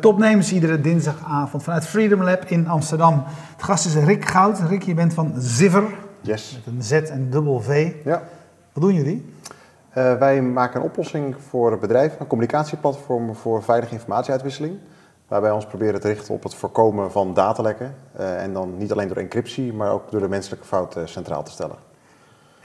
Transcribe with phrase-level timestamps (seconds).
[0.00, 3.22] bij Topnames iedere dinsdagavond vanuit Freedom Lab in Amsterdam.
[3.26, 4.60] Het gast is Rick Goud.
[4.68, 5.84] Rick, je bent van Ziver.
[6.20, 6.60] Yes.
[6.64, 7.92] Met een Z en dubbel V.
[8.04, 8.22] Ja.
[8.72, 9.34] Wat doen jullie?
[9.98, 14.78] Uh, wij maken een oplossing voor bedrijven, een communicatieplatform voor veilige informatieuitwisseling.
[15.28, 17.94] Waarbij we ons proberen te richten op het voorkomen van datalekken.
[18.20, 21.42] Uh, en dan niet alleen door encryptie, maar ook door de menselijke fout uh, centraal
[21.42, 21.76] te stellen.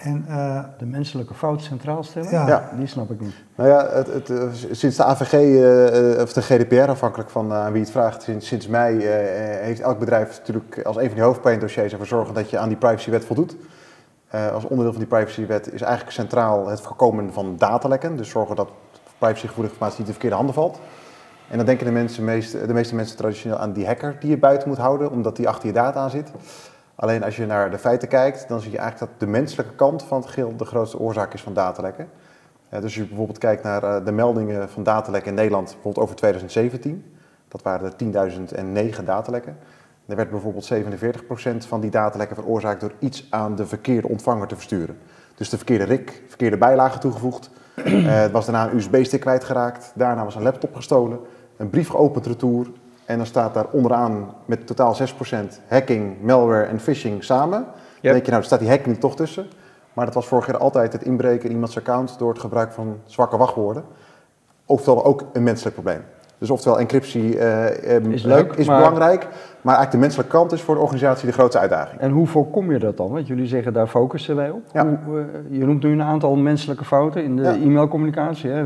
[0.04, 2.32] En, uh, de menselijke fout centraal stellen?
[2.32, 2.70] Ja.
[2.76, 3.34] Die snap ik niet.
[3.56, 7.72] Nou ja, het, het, uh, sinds de AVG, uh, of de GDPR afhankelijk van aan
[7.72, 9.04] wie het vraagt, sinds, sinds mei
[9.62, 12.78] heeft elk bedrijf natuurlijk als een van die hoofdpijndossiers ervoor zorgen dat je aan die
[12.78, 13.56] privacywet voldoet.
[14.54, 18.18] als onderdeel van die privacywet is eigenlijk centraal het voorkomen van datalekken.
[18.18, 18.70] Dus zorgen dat
[19.18, 20.80] privacygevoelige informatie niet in de verkeerde handen valt.
[21.50, 24.68] En dan denken de, mensen de meeste mensen traditioneel aan die hacker die je buiten
[24.68, 26.32] moet houden, omdat die achter je data aan zit.
[26.96, 30.04] Alleen als je naar de feiten kijkt, dan zie je eigenlijk dat de menselijke kant
[30.04, 32.10] van het geheel de grootste oorzaak is van datalekken.
[32.70, 36.16] Dus als je bijvoorbeeld kijkt naar uh, de meldingen van datalekken in Nederland, bijvoorbeeld over
[36.16, 37.16] 2017,
[37.48, 39.58] dat waren er 10.009 datalekken.
[40.06, 44.56] Er werd bijvoorbeeld 47% van die datalekken veroorzaakt door iets aan de verkeerde ontvanger te
[44.56, 44.98] versturen.
[45.36, 47.50] Dus de verkeerde RIC, verkeerde bijlagen toegevoegd.
[47.76, 51.20] Uh, het was daarna een USB-stick kwijtgeraakt, daarna was een laptop gestolen,
[51.58, 52.68] een brief geopend retour,
[53.06, 55.36] en dan staat daar onderaan met totaal 6%
[55.68, 57.60] hacking, malware en phishing samen.
[57.60, 57.74] Yep.
[58.02, 59.48] Dan denk je, nou, er staat die hacking toch tussen.
[59.94, 63.00] Maar dat was vorig jaar altijd het inbreken in iemands account door het gebruik van
[63.06, 63.84] zwakke wachtwoorden.
[64.66, 66.02] Oftewel ook een menselijk probleem.
[66.38, 67.70] Dus oftewel encryptie uh,
[68.12, 68.78] is, leuk, is maar...
[68.78, 69.22] belangrijk,
[69.62, 72.02] maar eigenlijk de menselijke kant is voor de organisatie de grootste uitdaging.
[72.02, 73.12] En hoe voorkom je dat dan?
[73.12, 74.62] Want jullie zeggen daar focussen wij op.
[74.74, 75.00] Ja.
[75.06, 75.26] Hoe, uh,
[75.60, 77.54] je noemt nu een aantal menselijke fouten in de ja.
[77.54, 78.50] e-mailcommunicatie.
[78.50, 78.64] Hè?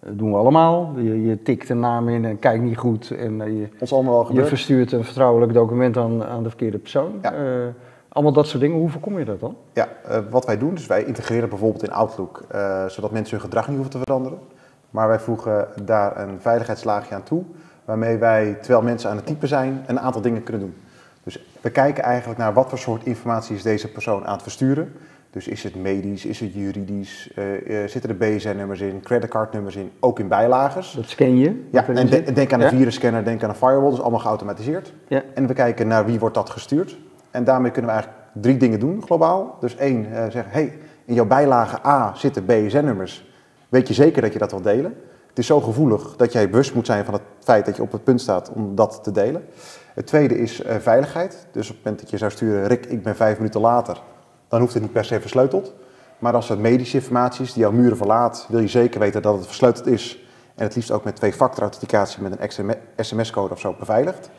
[0.00, 0.92] Dat doen we allemaal.
[0.96, 3.10] Je, je, tikt een naam in en kijkt niet goed.
[3.10, 4.48] En uh, je, Ons allemaal je gebeurd.
[4.48, 7.18] verstuurt een vertrouwelijk document aan, aan de verkeerde persoon.
[7.22, 7.34] Ja.
[7.34, 7.66] Uh,
[8.08, 8.78] allemaal dat soort dingen.
[8.78, 9.56] Hoe voorkom je dat dan?
[9.72, 12.44] Ja, uh, wat wij doen, dus wij integreren bijvoorbeeld in Outlook,
[12.86, 14.38] zodat mensen hun gedrag niet hoeven te veranderen.
[14.90, 17.42] Maar wij voegen daar een veiligheidslaagje aan toe,
[17.84, 20.74] waarmee wij, terwijl mensen aan het typen zijn, een aantal dingen kunnen doen.
[21.22, 24.92] Dus we kijken eigenlijk naar wat voor soort informatie is deze persoon aan het versturen.
[25.30, 29.90] Dus is het medisch, is het juridisch, uh, uh, zitten er BSN-nummers in, creditcardnummers in,
[30.00, 30.92] ook in bijlagers.
[30.92, 31.64] Dat scan je?
[31.70, 32.76] Ja, en de, denk aan een ja.
[32.76, 34.92] virusscanner, denk aan een firewall, dat is allemaal geautomatiseerd.
[35.08, 35.22] Ja.
[35.34, 36.98] En we kijken naar wie wordt dat gestuurd.
[37.30, 39.56] En daarmee kunnen we eigenlijk drie dingen doen globaal.
[39.60, 43.30] Dus één, uh, zeggen, hey, in jouw bijlage A zitten BSN-nummers.
[43.68, 44.94] Weet je zeker dat je dat wil delen?
[45.28, 47.92] Het is zo gevoelig dat jij bewust moet zijn van het feit dat je op
[47.92, 49.44] het punt staat om dat te delen.
[49.94, 51.46] Het tweede is veiligheid.
[51.52, 54.00] Dus op het moment dat je zou sturen, Rick, ik ben vijf minuten later
[54.48, 55.74] dan hoeft het niet per se versleuteld.
[56.18, 59.36] Maar als het medische informatie is die jouw muren verlaat, wil je zeker weten dat
[59.36, 60.26] het versleuteld is.
[60.54, 64.30] En het liefst ook met twee-factor authenticatie met een sms-code of zo beveiligd.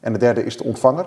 [0.00, 1.06] En de derde is de ontvanger.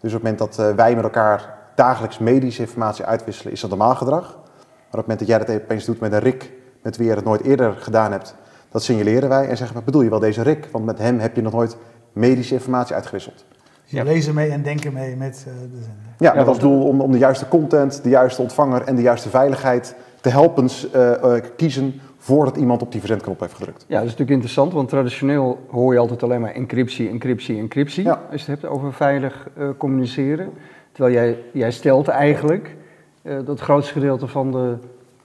[0.00, 3.70] Dus op het moment dat uh, wij met elkaar dagelijks medische informatie uitwisselen, is dat
[3.70, 4.22] normaal gedrag.
[4.22, 7.14] Maar op het moment dat jij dat opeens doet met een RIK, met wie je
[7.14, 8.34] het nooit eerder gedaan hebt,
[8.70, 10.68] dat signaleren wij en zeggen, wat bedoel je wel deze RIK?
[10.72, 11.76] Want met hem heb je nog nooit
[12.12, 13.44] medische informatie uitgewisseld.
[13.90, 16.14] Dus je lezen mee en denken mee met uh, de zender.
[16.18, 19.28] Ja, met als doel om, om de juiste content, de juiste ontvanger en de juiste
[19.28, 23.84] veiligheid te helpen uh, uh, kiezen voordat iemand op die verzendknop heeft gedrukt.
[23.86, 28.04] Ja, dat is natuurlijk interessant, want traditioneel hoor je altijd alleen maar encryptie, encryptie, encryptie.
[28.04, 28.20] Ja.
[28.30, 30.50] Als je het hebt over veilig uh, communiceren.
[30.92, 32.76] Terwijl jij, jij stelt eigenlijk
[33.22, 34.76] dat het grootste gedeelte van de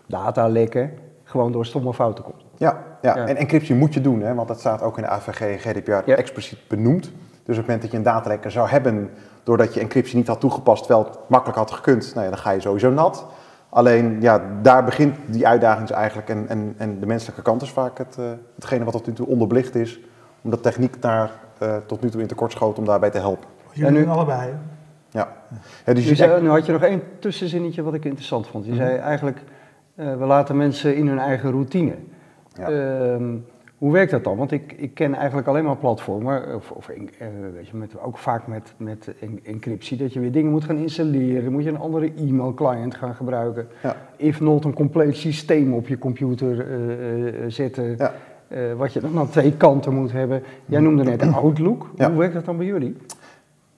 [0.08, 0.92] datalekken
[1.24, 2.46] gewoon door stomme fouten komt.
[2.58, 3.18] Ja, ja.
[3.18, 3.28] Ja.
[3.28, 5.92] en encryptie moet je doen, hè, want dat staat ook in de AVG en GDPR
[5.92, 6.16] Ja.
[6.16, 7.12] expliciet benoemd.
[7.46, 9.10] Dus op het moment dat je een datalekker zou hebben
[9.44, 12.52] doordat je encryptie niet had toegepast, terwijl het makkelijk had gekund, nou ja, dan ga
[12.52, 13.26] je sowieso nat.
[13.70, 17.70] Alleen ja, daar begint die uitdaging dus eigenlijk en, en, en de menselijke kant is
[17.72, 20.00] vaak het, uh, hetgene wat tot nu toe onderbelicht is,
[20.42, 21.32] omdat techniek daar
[21.64, 23.48] uh, tot nu toe in tekort schoot om daarbij te helpen.
[23.72, 24.40] Jullie En nu- allebei.
[24.40, 24.48] hè?
[25.10, 25.28] Ja.
[25.86, 28.48] Ja, dus Je je zei, zegt, nu had je nog één tussenzinnetje wat ik interessant
[28.48, 28.66] vond.
[28.66, 28.80] Je Mhm.
[28.82, 29.42] zei eigenlijk,
[29.96, 31.96] eh, we laten mensen in hun eigen routine.
[32.54, 32.70] Ja.
[32.70, 33.34] Ehm,
[33.86, 34.38] hoe werkt dat dan?
[34.38, 36.98] Want ik, ik ken eigenlijk alleen maar platformen, of, of eh,
[37.54, 40.78] weet je, met, ook vaak met, met en- encryptie, dat je weer dingen moet gaan
[40.78, 41.44] installeren.
[41.44, 43.68] Dan moet je een andere e-mail-client gaan gebruiken.
[43.84, 43.96] Ja.
[44.16, 47.98] If not, een compleet systeem op je computer eh, eh, zetten.
[47.98, 48.14] Ja.
[48.78, 50.44] wat je dan aan twee kanten moet hebben.
[50.66, 51.90] Jij noemde net Outlook.
[51.96, 52.10] Ja.
[52.10, 52.96] Hoe werkt dat dan bij jullie?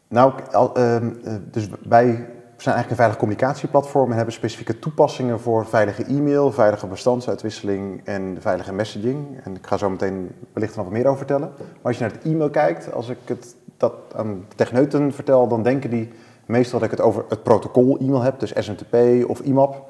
[0.07, 2.25] Nou, al, ehm, eh, dus wij
[2.63, 8.37] zijn eigenlijk een veilig communicatieplatform en hebben specifieke toepassingen voor veilige e-mail, veilige bestandsuitwisseling en
[8.39, 9.39] veilige messaging.
[9.43, 11.51] En ik ga zo meteen wellicht nog wat meer over vertellen.
[11.57, 15.63] Maar als je naar het e-mail kijkt, als ik het, dat aan techneuten vertel, dan
[15.63, 16.09] denken die
[16.45, 18.95] meestal dat ik het over het protocol e-mail heb, dus SMTP
[19.27, 19.85] of IMAP.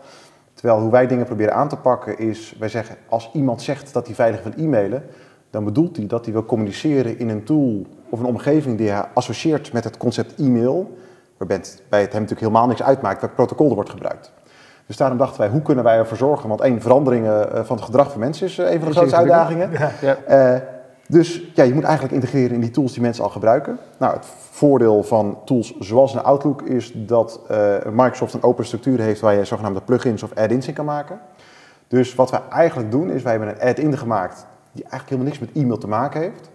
[0.53, 4.05] Terwijl hoe wij dingen proberen aan te pakken is, wij zeggen als iemand zegt dat
[4.05, 5.03] hij veilig wil e-mailen,
[5.49, 9.05] dan bedoelt hij dat hij wil communiceren in een tool of een omgeving die hij
[9.13, 10.97] associeert met het concept e-mail,
[11.37, 14.31] waarbij het bij het hem natuurlijk helemaal niks uitmaakt welk protocol er wordt gebruikt.
[14.85, 16.49] Dus daarom dachten wij, hoe kunnen wij ervoor zorgen?
[16.49, 19.15] Want één, veranderingen eh, van het gedrag van mensen is eh, een van de grootste
[19.15, 19.71] uitdagingen.
[19.71, 19.91] Ja.
[20.01, 20.15] Ja.
[20.15, 20.61] Eh,
[21.09, 23.79] Dus ja, je moet eigenlijk integreren in die tools die mensen al gebruiken.
[23.97, 28.99] Nou, het voordeel van tools zoals een Outlook is dat uh, Microsoft een open structuur
[28.99, 31.19] heeft waar je zogenaamde plugins of add-ins in kan maken.
[31.87, 35.39] Dus wat wij eigenlijk doen is, wij hebben een add-in gemaakt die eigenlijk helemaal niks
[35.39, 36.49] met e-mail te maken heeft.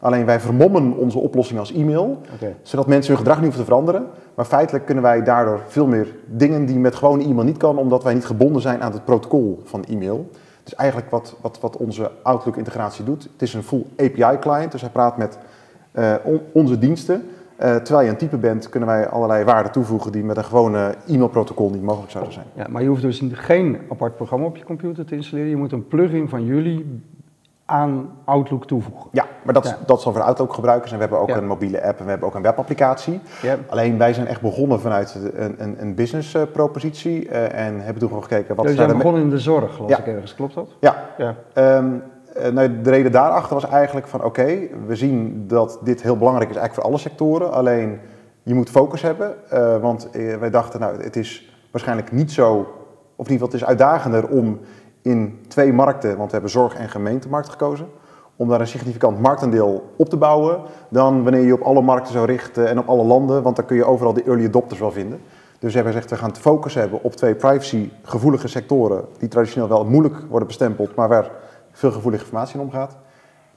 [0.00, 2.20] Alleen wij vermommen onze oplossing als e-mail,
[2.62, 4.06] zodat mensen hun gedrag niet hoeven te veranderen.
[4.34, 8.02] Maar feitelijk kunnen wij daardoor veel meer dingen die met gewone e-mail niet kan, omdat
[8.02, 10.30] wij niet gebonden zijn aan het protocol van e-mail.
[10.62, 14.90] Dus eigenlijk wat, wat, wat onze Outlook-integratie doet, het is een full API-client, dus hij
[14.90, 15.38] praat met
[15.92, 16.14] uh,
[16.52, 17.28] onze diensten.
[17.62, 20.94] Uh, terwijl je een type bent, kunnen wij allerlei waarden toevoegen die met een gewone
[21.06, 22.46] e-mailprotocol niet mogelijk zouden zijn.
[22.54, 25.50] Ja, maar je hoeft dus geen apart programma op je computer te installeren.
[25.50, 27.00] Je moet een plugin van jullie
[27.70, 29.08] aan Outlook toevoegen.
[29.12, 30.90] Ja, maar dat, dat zal voor Outlook gebruikers.
[30.90, 33.20] En we hebben ook een mobiele app en we hebben ook een webapplicatie.
[33.42, 33.56] Ja.
[33.68, 37.98] Alleen wij zijn echt begonnen vanuit een, een, een business uh, propositie uh, en hebben
[37.98, 38.66] toen gewoon gekeken wat...
[38.66, 40.68] Dus zijn begonnen in de zorg, las ik ergens, klopt dat?
[40.80, 41.04] Ja.
[41.18, 41.34] ja.
[41.76, 42.02] Um,
[42.52, 46.56] nou, de reden daarachter was eigenlijk van oké, we zien dat dit heel belangrijk is
[46.56, 47.52] eigenlijk voor alle sectoren.
[47.52, 48.00] Alleen
[48.42, 50.08] je moet focus hebben, uh, want
[50.40, 52.58] wij dachten nou het is waarschijnlijk niet zo,
[53.16, 54.60] of in ieder geval het is uitdagender om
[55.08, 57.86] in twee markten, want we hebben zorg- en gemeentemarkt gekozen,
[58.36, 62.26] om daar een significant marktaandeel op te bouwen, dan wanneer je op alle markten zou
[62.26, 65.20] richten en op alle landen, want dan kun je overal de early adopters wel vinden.
[65.58, 69.68] Dus we hebben gezegd, we gaan het focus hebben op twee privacy-gevoelige sectoren, die traditioneel
[69.68, 71.30] wel moeilijk worden bestempeld, maar waar
[71.72, 72.96] veel gevoelige informatie in omgaat.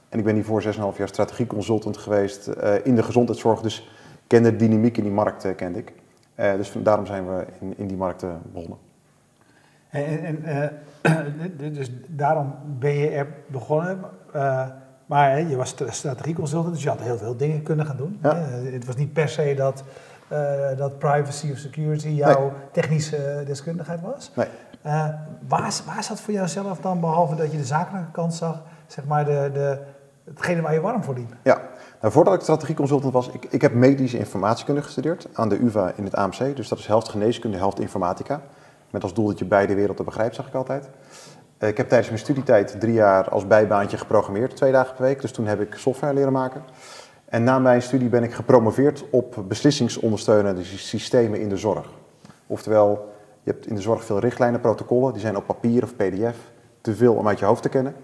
[0.08, 3.90] En ik ben hiervoor 6,5 jaar strategieconsultant geweest uh, in de gezondheidszorg, dus
[4.26, 5.92] kende de dynamiek in die markt, uh, kende ik.
[6.36, 8.78] Uh, dus daarom zijn we in, in die markten begonnen.
[9.90, 10.70] En, en
[11.72, 14.00] dus daarom ben je er begonnen.
[14.36, 14.66] Uh,
[15.06, 18.18] maar je was strategieconsultant, dus je had heel veel dingen kunnen gaan doen.
[18.22, 18.34] Ja.
[18.72, 19.82] het was niet per se dat,
[20.32, 20.38] uh,
[20.76, 22.50] dat privacy of security jouw nee.
[22.72, 24.30] technische deskundigheid was.
[24.34, 24.46] Nee.
[24.86, 25.08] Uh,
[25.48, 29.24] waar, waar zat voor jouzelf dan, behalve dat je de zakelijke kant zag, zeg maar
[29.24, 29.78] de, de,
[30.24, 31.34] hetgene waar je warm voor liep?
[31.42, 31.60] Ja,
[32.00, 36.04] nou, voordat ik strategieconsultant was, ik, ik heb medische informatiekunde gestudeerd aan de UvA in
[36.04, 36.56] het AMC.
[36.56, 38.40] Dus dat is helft geneeskunde, helft informatica.
[38.92, 40.88] Met als doel dat je beide werelden begrijpt, zeg ik altijd.
[41.58, 45.20] Eh, ik heb tijdens mijn studietijd drie jaar als bijbaantje geprogrammeerd, twee dagen per week.
[45.20, 46.62] Dus toen heb ik software leren maken.
[47.24, 51.90] En na mijn studie ben ik gepromoveerd op beslissingsondersteunende systemen in de zorg.
[52.46, 53.12] Oftewel,
[53.42, 56.36] je hebt in de zorg veel richtlijnen, protocollen, die zijn op papier of pdf
[56.80, 57.94] te veel om uit je hoofd te kennen.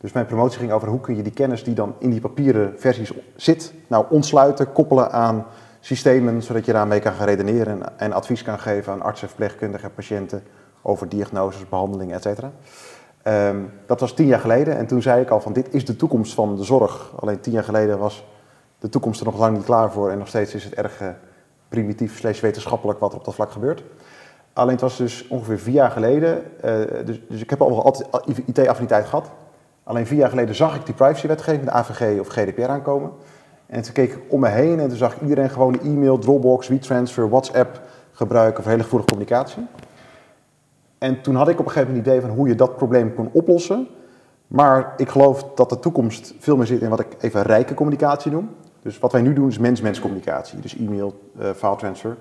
[0.00, 2.74] Dus mijn promotie ging over hoe kun je die kennis die dan in die papieren
[2.76, 5.46] versies zit, nou ontsluiten, koppelen aan
[5.84, 10.42] systemen, zodat je daarmee kan gaan redeneren en advies kan geven aan artsen, verpleegkundigen, patiënten
[10.82, 12.52] over diagnoses, behandelingen, et cetera.
[13.24, 15.96] Um, dat was tien jaar geleden en toen zei ik al van dit is de
[15.96, 17.12] toekomst van de zorg.
[17.20, 18.24] Alleen tien jaar geleden was
[18.78, 21.08] de toekomst er nog lang niet klaar voor en nog steeds is het erg uh,
[21.68, 23.82] primitief slash wetenschappelijk wat er op dat vlak gebeurt.
[24.52, 26.72] Alleen het was dus ongeveer vier jaar geleden, uh,
[27.04, 28.08] dus, dus, ik heb al altijd
[28.46, 29.30] IT-affiniteit gehad.
[29.84, 33.10] Alleen vier jaar geleden zag ik die privacywetgeving, de AVG of GDPR aankomen.
[33.66, 36.68] En toen keek ik om me heen en toen zag ik iedereen gewoon e-mail, Dropbox,
[36.68, 37.80] WeTransfer, WhatsApp
[38.12, 39.66] gebruiken voor hele gevoelige communicatie.
[40.98, 43.14] En toen had ik op een gegeven moment een idee van hoe je dat probleem
[43.14, 43.88] kon oplossen.
[44.46, 48.32] Maar ik geloof dat de toekomst veel meer zit in wat ik even rijke communicatie
[48.32, 48.48] noem.
[48.82, 52.16] Dus wat wij nu doen is mens-mens communicatie, dus e-mail, uh, file transfer.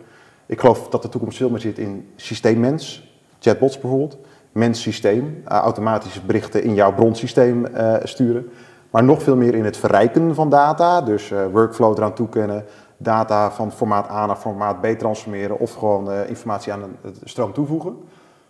[0.46, 4.18] Ik geloof dat de toekomst veel meer zit in systeemmens, chatbots bijvoorbeeld,
[4.52, 8.50] mens-systeem, uh, automatisch berichten in jouw bronsysteem uh, sturen.
[8.92, 12.66] Maar nog veel meer in het verrijken van data, dus uh, workflow eraan toekennen,
[12.98, 17.54] data van formaat A naar formaat B transformeren of gewoon uh, informatie aan de stroom
[17.54, 17.98] toevoegen.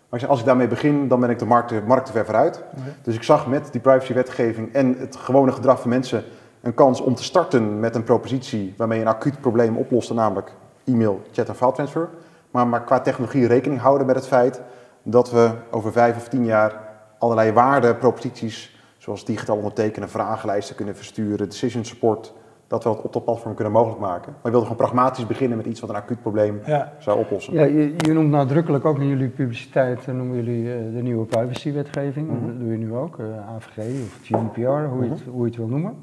[0.10, 2.63] Maar als ik daarmee begin, dan ben ik de markt, markt te ver vooruit.
[2.77, 2.93] Okay.
[3.03, 6.24] Dus ik zag met die privacywetgeving en het gewone gedrag van mensen
[6.62, 10.53] een kans om te starten met een propositie waarmee je een acuut probleem oploste, namelijk
[10.86, 12.10] e-mail, chat en file transfer.
[12.51, 14.62] Maar, maar qua technologie rekening houden met het feit
[15.03, 16.79] dat we over vijf of tien jaar
[17.17, 22.34] allerlei waarden, proposities zoals digitaal ondertekenen, vragenlijsten kunnen versturen, decision support,
[22.67, 24.31] dat we dat op dat platform kunnen mogelijk maken.
[24.31, 26.93] Maar je wilde gewoon pragmatisch beginnen met iets wat een acuut probleem ja.
[27.00, 27.53] zou oplossen.
[27.53, 31.25] Ja, je, je, noemt nadrukkelijk ook in jullie publiciteit, eh, noemen jullie uh, de nieuwe
[31.25, 32.27] privacywetgeving.
[32.27, 32.48] Mm -hmm.
[32.48, 35.03] Dat doe je nu ook, uh, AVG of GDPR, hoe, mm -hmm.
[35.03, 35.96] je het, hoe je het wil noemen.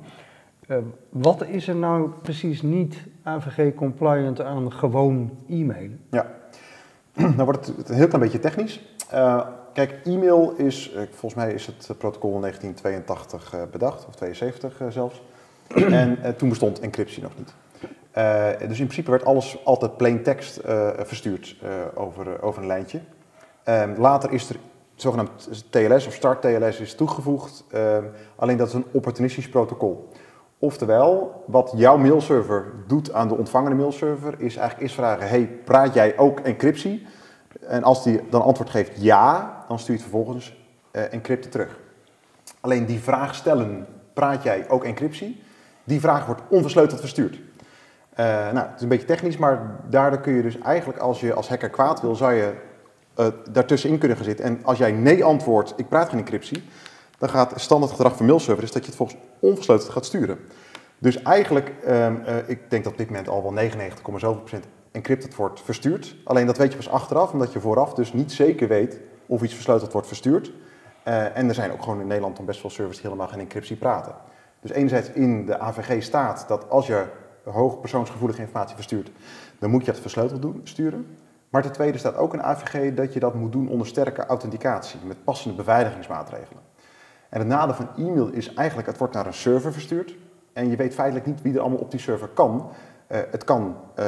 [0.68, 0.76] Uh,
[1.08, 6.00] wat is er nou precies niet AVG-compliant aan gewoon e-mailen?
[6.10, 6.26] Ja,
[7.36, 8.96] nou wordt het een heel klein beetje technisch.
[9.78, 14.88] Kijk, e-mail is, volgens mij is het protocol in 1982 uh, bedacht, of 72 uh,
[14.88, 15.22] zelfs.
[16.22, 17.54] en toen bestond encryptie nog niet.
[18.16, 21.56] Uh, dus in principe werd alles altijd plain text uh, verstuurd
[21.94, 23.00] over, over een lijntje.
[23.64, 24.56] Ehm, later is er
[24.94, 28.04] zogenaamd TLS of start TLS is toegevoegd, ehm,
[28.36, 30.08] alleen dat is een opportunistisch protocol.
[30.58, 35.94] Oftewel, wat jouw mailserver doet aan de ontvangende mailserver, is eigenlijk eerst vragen: hey, praat
[35.94, 37.06] jij ook encryptie?
[37.68, 40.56] En als die dan antwoord geeft ja, dan stuurt vervolgens
[40.92, 41.78] uh, encrypten terug.
[42.60, 45.42] Alleen die vraag stellen praat jij ook encryptie?
[45.84, 47.34] Die vraag wordt onversleuteld verstuurd.
[47.34, 51.34] Uh, nou, het is een beetje technisch, maar daardoor kun je dus eigenlijk als je
[51.34, 52.52] als hacker kwaad wil, zou je
[53.16, 54.44] uh, daartussenin kunnen gaan zitten.
[54.44, 56.62] En als jij nee antwoordt, ik praat geen encryptie,
[57.18, 60.38] dan gaat standaard gedrag van mailserver is dat je het volgens onversleuteld gaat sturen.
[60.98, 62.06] Dus eigenlijk, uh,
[62.46, 63.54] ik denk dat op dit moment al wel
[64.56, 64.58] 99,7%
[64.98, 66.16] encrypted wordt verstuurd.
[66.24, 69.54] Alleen dat weet je pas achteraf, omdat je vooraf dus niet zeker weet of iets
[69.54, 70.52] versleuteld wordt verstuurd.
[71.08, 73.40] Uh, en er zijn ook gewoon in Nederland dan best wel servers die helemaal geen
[73.40, 74.14] encryptie praten.
[74.60, 77.04] Dus enerzijds in de AVG staat dat als je
[77.44, 79.10] hoog persoonsgevoelige informatie verstuurt,
[79.58, 81.16] dan moet je het versleuteld doen, sturen.
[81.48, 85.00] Maar ten tweede staat ook in AVG dat je dat moet doen onder sterke authenticatie,
[85.04, 86.62] met passende beveiligingsmaatregelen.
[87.28, 90.14] En het nadeel van e-mail is eigenlijk, het wordt naar een server verstuurd.
[90.52, 92.70] En je weet feitelijk niet wie er allemaal op die server kan.
[93.12, 94.04] Uh, het kan uh,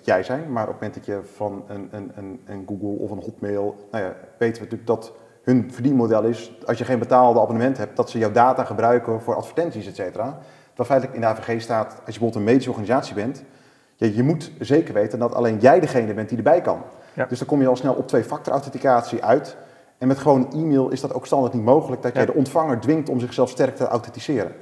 [0.00, 3.10] jij zijn, maar op het moment dat je van een, een, een, een Google of
[3.10, 7.40] een Hotmail, nou ja, weten we natuurlijk dat hun verdienmodel is, als je geen betaalde
[7.40, 10.38] abonnement hebt, dat ze jouw data gebruiken voor advertenties, et cetera.
[10.74, 13.42] Terwijl feitelijk in de AVG staat, als je bijvoorbeeld een medische organisatie bent,
[13.96, 16.82] je, je moet zeker weten dat alleen jij degene bent die erbij kan.
[17.14, 17.26] Ja.
[17.26, 19.56] Dus dan kom je al snel op twee-factor authenticatie uit.
[19.98, 23.08] En met gewoon e-mail is dat ook standaard niet mogelijk, dat jij de ontvanger dwingt
[23.08, 24.52] om zichzelf sterk te authenticeren.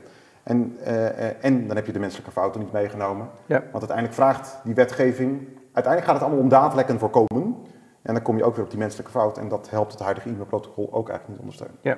[0.49, 3.29] En, uh, en dan heb je de menselijke fouten niet meegenomen.
[3.47, 3.59] Ja.
[3.59, 5.39] Want uiteindelijk vraagt die wetgeving,
[5.73, 7.57] uiteindelijk gaat het allemaal om datalekken voorkomen.
[8.03, 10.29] En dan kom je ook weer op die menselijke fout en dat helpt het huidige
[10.29, 11.79] e-mailprotocol ook eigenlijk niet ondersteunen.
[11.81, 11.97] Ja.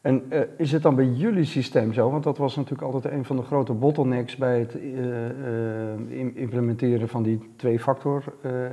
[0.00, 2.10] En uh, is het dan bij jullie systeem zo?
[2.10, 7.22] Want dat was natuurlijk altijd een van de grote bottlenecks bij het uh, implementeren van
[7.22, 8.24] die twee-factor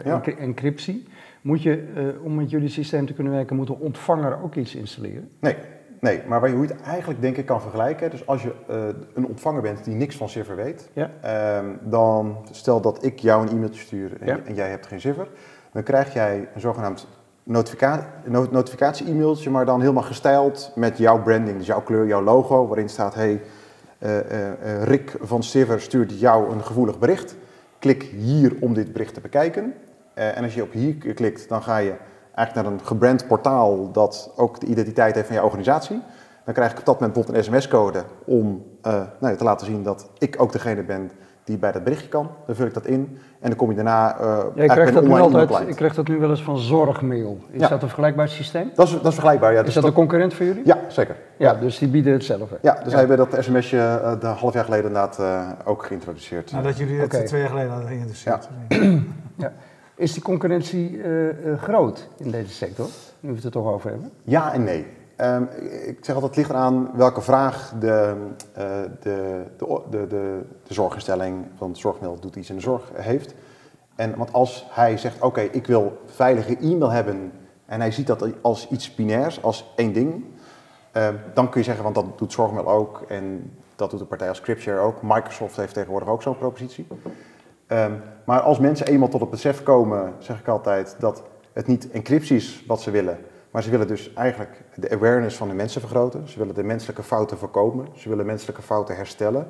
[0.04, 0.22] ja.
[0.24, 1.08] encryptie.
[1.42, 5.30] Moet je, om met jullie systeem te kunnen werken, moet de ontvanger ook iets installeren?
[5.40, 5.56] Nee,
[6.06, 8.10] Nee, maar waar je, hoe je het eigenlijk denk ik kan vergelijken.
[8.10, 8.76] Dus als je uh,
[9.14, 11.10] een ontvanger bent die niks van Cipher weet, ja.
[11.58, 14.40] um, dan stel dat ik jou een e-mailtje stuur en, ja.
[14.46, 15.28] en, jij hebt geen Cipher,
[15.72, 17.08] dan krijg jij een zogenaamd
[17.44, 18.14] notifica
[18.50, 23.16] notificatie-e-mailtje, maar dan helemaal gestyled met jouw branding, dus jouw kleur, jouw logo, waarin staat:
[23.16, 23.42] hey,
[24.00, 27.36] uh, uh, Rick van Cipher stuurt jou een gevoelig bericht.
[27.80, 29.74] Klik hier om dit bericht te bekijken.
[30.14, 31.94] en als je op hier klikt, dan ga je
[32.36, 36.01] eigenlijk naar een gebrand portaal dat ook de identiteit heeft van je organisatie.
[36.46, 39.84] Dan krijg ik op dat moment bijvoorbeeld een sms-code om uh, nou, te laten zien
[39.84, 41.12] dat ik ook degene ben
[41.44, 42.30] die bij dat berichtje kan.
[42.46, 45.04] Dan vul ik dat in en dan kom je daarna uh, ja, ik krijg dat
[45.04, 47.38] nu altijd, Ik krijg dat nu wel eens van zorgmail.
[47.51, 47.68] Is ja.
[47.68, 48.72] dat een vergelijkbaar systeem?
[48.75, 49.60] Dat is, dat is vergelijkbaar, ja.
[49.60, 50.65] Is dus dat, een concurrent voor jullie?
[50.65, 51.15] Ja, zeker.
[51.38, 52.58] Ja, dus die bieden hetzelfde.
[52.62, 52.98] Ja, dus ja.
[52.98, 56.51] hebben dat sms'je uh, een half jaar geleden inderdaad uh, ook geïntroduceerd.
[56.51, 57.25] Nou, dat jullie het okay.
[57.25, 58.50] twee jaar geleden hadden geïntroduceerd.
[59.38, 59.51] Ja.
[59.96, 62.88] Is die concurrentie uh, uh, groot in deze sector?
[63.20, 64.12] Nu we het er toch over hebben.
[64.24, 64.86] Ja en nee.
[65.22, 65.50] Um,
[65.86, 68.16] ik zeg altijd, het ligt eraan welke vraag de,
[68.58, 68.64] uh,
[69.00, 73.34] de, de, de, de, de zorginstelling van het zorgmiddel doet iets in de zorg heeft.
[73.96, 77.32] En, want als hij zegt, oké, ik wil veilige e-mail hebben
[77.66, 80.25] en hij ziet dat als iets binairs, als één ding,
[81.34, 84.38] dan kun je zeggen, want dat doet zorgmiddel ook en dat doet een partij als
[84.38, 85.02] Scriptshare ook.
[85.02, 86.88] Microsoft heeft tegenwoordig ook zo'n propositie.
[87.68, 91.92] Um, maar als mensen eenmaal tot het besef komen, zeg ik altijd, dat het niet
[91.92, 93.18] encryptie is wat ze willen,
[93.52, 96.30] maar ze willen dus eigenlijk de awareness van de mensen vergroten.
[96.30, 97.88] Ze willen de menselijke fouten voorkomen.
[97.94, 99.48] Ze willen menselijke fouten herstellen.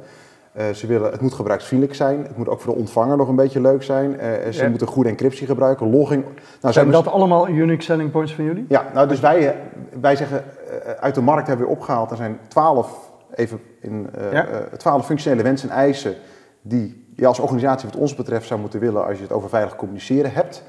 [0.58, 2.24] Uh, ze willen, het moet gebruiksvriendelijk zijn.
[2.24, 4.12] Het moet ook voor de ontvanger nog een beetje leuk zijn.
[4.12, 4.70] Uh, ze ja.
[4.70, 6.26] moeten goede encryptie gebruiken, logging.
[6.62, 8.66] Nou, zijn dat allemaal unique selling points van jullie?
[8.70, 9.56] Ja, nou dus wij,
[10.02, 10.44] wij zeggen,
[10.86, 12.12] uh, uit de markt hebben we opgehaald.
[12.12, 14.48] Er zijn twaalf, even in, ja?
[14.78, 16.16] twaalf functionele wensen en eisen
[16.62, 19.76] die je als organisatie wat ons betreft zou moeten willen als je het over veilig
[19.76, 20.64] communiceren hebt.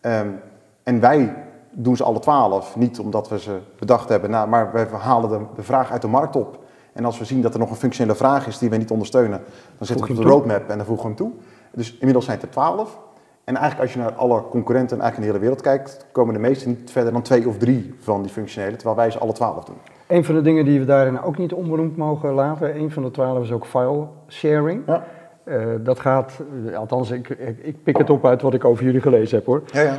[0.00, 0.40] Um,
[0.82, 1.34] en wij
[1.70, 5.44] doen ze alle twaalf, niet omdat we ze bedacht hebben, nou, maar we halen de,
[5.54, 6.58] de, vraag uit de markt op.
[6.92, 9.40] En als we zien dat er nog een functionele vraag is die we niet ondersteunen,
[9.78, 11.32] dan zetten we op de roadmap en dan voegen we hem toe.
[11.72, 12.98] Dus inmiddels zijn het er twaalf.
[13.44, 16.40] En eigenlijk als je naar alle concurrenten eigenlijk in de hele wereld kijkt, komen de
[16.40, 19.64] meeste niet verder dan twee of drie van die functionele, terwijl wij ze alle twaalf
[19.64, 19.76] doen.
[20.06, 23.10] Een van de dingen die we daarin ook niet onberoemd mogen laten, een van de
[23.10, 24.82] twaalf is ook file sharing.
[24.86, 25.04] Ja.
[25.48, 26.42] Uh, dat gaat,
[26.74, 29.62] althans ik, ik, ik, pik het op uit wat ik over jullie gelezen heb hoor.
[29.72, 29.98] Ja, ja.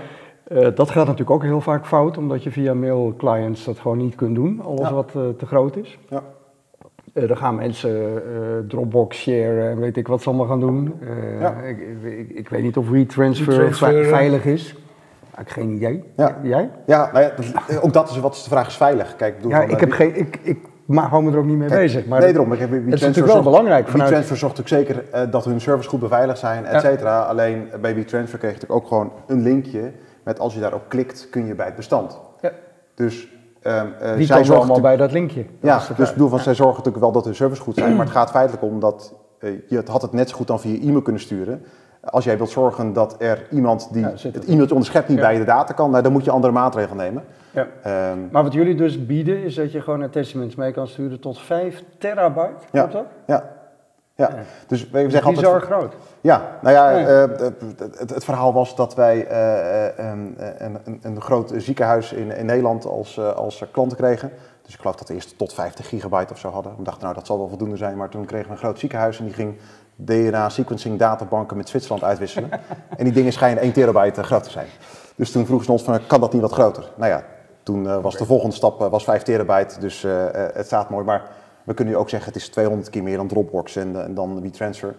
[0.51, 3.97] Uh, dat gaat natuurlijk ook heel vaak fout, omdat je via mail clients dat gewoon
[3.97, 4.93] niet kunt doen, alles ja.
[4.93, 5.99] wat uh, te groot is.
[6.09, 6.23] Ja.
[7.13, 8.23] dan gaan mensen
[8.67, 10.93] Dropbox sharen en weet ik wat ze allemaal gaan doen.
[11.39, 11.61] Ja.
[11.61, 13.75] Ik, ik, ik, weet niet of WeTransfer
[14.05, 14.75] veilig is.
[15.39, 16.03] Ik geen idee.
[16.15, 16.39] Ja.
[16.43, 16.69] Jij?
[16.85, 17.33] Ja, nou ja,
[17.81, 19.15] ook dat is wat is de vraag is veilig.
[19.15, 20.57] Kijk, ja, ik, heb geen, ik, ik
[20.89, 22.05] maar hou me er ook niet mee bezig.
[22.05, 22.53] Maar nee, daarom.
[22.53, 23.87] Ik het is natuurlijk wel belangrijk.
[23.87, 24.09] Vanuit...
[24.09, 27.21] WeTransfer zorgt natuurlijk zeker uh, dat hun servers goed beveiligd zijn, et cetera.
[27.21, 29.91] Alleen bij WeTransfer kreeg je natuurlijk ook gewoon een linkje
[30.23, 32.19] met als je daarop klikt, kun je bij het bestand.
[32.41, 32.51] Ja.
[32.95, 33.27] Dus
[33.63, 35.45] um, uh, Die zij allemaal bij dat linkje.
[35.61, 38.05] Ja, dus ik bedoel van, zij zorgen natuurlijk wel dat hun servers goed zijn, maar
[38.05, 40.81] het gaat feitelijk om dat uh, je het had het net zo goed dan via
[40.81, 41.63] e-mail kunnen sturen.
[42.01, 44.45] Als jij wilt zorgen dat er iemand die Ja, het het.
[44.45, 45.23] e-mailtje onderschept niet Ja.
[45.23, 47.23] bij de data kan, nou, dan moet je andere maatregelen nemen.
[47.51, 47.67] Ja.
[47.83, 51.39] Ehm, Maar wat jullie dus bieden is dat je gewoon attachments mee kan sturen tot
[51.39, 52.53] 5 terabyte.
[52.71, 52.79] Ja.
[52.79, 53.05] Klopt dat?
[53.25, 53.57] ja.
[54.15, 54.29] Ja.
[54.29, 54.43] Ja.
[54.67, 55.71] dus we zeggen Bizar altijd...
[55.71, 55.93] groot.
[56.21, 57.61] Ja, nou ja, eh, het,
[57.99, 62.45] het, het verhaal was dat wij eh, eh, een, een, een, groot ziekenhuis in, in
[62.45, 64.31] Nederland als, eh, als klanten kregen.
[64.61, 66.73] Dus ik geloof dat we eerst tot 50 gigabyte of zo hadden.
[66.77, 67.97] We dachten, nou dat zal wel voldoende zijn.
[67.97, 69.57] Maar toen kregen we een groot ziekenhuis en die ging
[69.95, 72.49] DNA-sequencing databanken met Zwitserland uitwisselen.
[72.97, 74.67] en die dingen schijnen 1 terabyte groot te zijn.
[75.15, 76.91] Dus toen vroegen ze ons van, kan dat niet wat groter?
[76.95, 77.23] Nou ja,
[77.69, 81.05] toen eh, was de volgende stap eh, was 5 terabyte, dus eh, het staat mooi.
[81.05, 81.23] Maar
[81.63, 84.41] we kunnen nu ook zeggen, het is 200 keer meer dan Dropbox en, en dan
[84.41, 84.95] WeTransfer.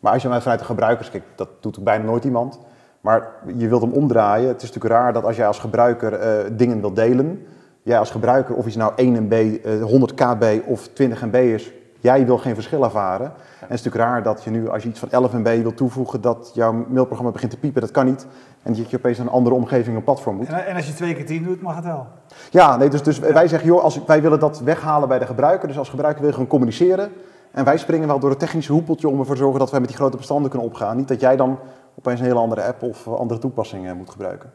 [0.00, 2.58] Maar als je maar vanuit de gebruikers kijkt, dat doet ook bijna nooit iemand.
[3.00, 4.48] Maar je wilt hem omdraaien.
[4.48, 6.18] Het is natuurlijk raar dat als jij als gebruiker
[6.56, 7.46] dingen wilt delen,
[7.84, 9.32] jij als gebruiker, of iets nou 1 MB,
[9.64, 13.26] eh, 100 KB of 20 MB is, jij wil geen verschil ervaren.
[13.26, 15.76] En het is natuurlijk raar dat je nu, als je iets van 11 MB wilt
[15.76, 17.80] toevoegen, dat jouw mailprogramma begint te piepen.
[17.80, 18.26] Dat kan niet.
[18.64, 20.46] En dat je opeens een andere omgeving, een platform moet.
[20.46, 22.06] En, en als je twee keer tien doet, mag het wel.
[22.50, 25.68] Ja, nee, dus, dus wij zeggen, joh, als, wij willen dat weghalen bij de gebruiker.
[25.68, 27.12] Dus als gebruiker wil je gewoon communiceren.
[27.52, 29.88] En wij springen wel door het technische hoepeltje om ervoor te zorgen dat wij met
[29.88, 30.96] die grote bestanden kunnen opgaan.
[30.96, 31.58] Niet dat jij dan
[31.98, 34.52] opeens een hele andere app of andere toepassingen moet gebruiken.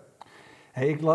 [0.71, 1.09] Hey, ik, eh,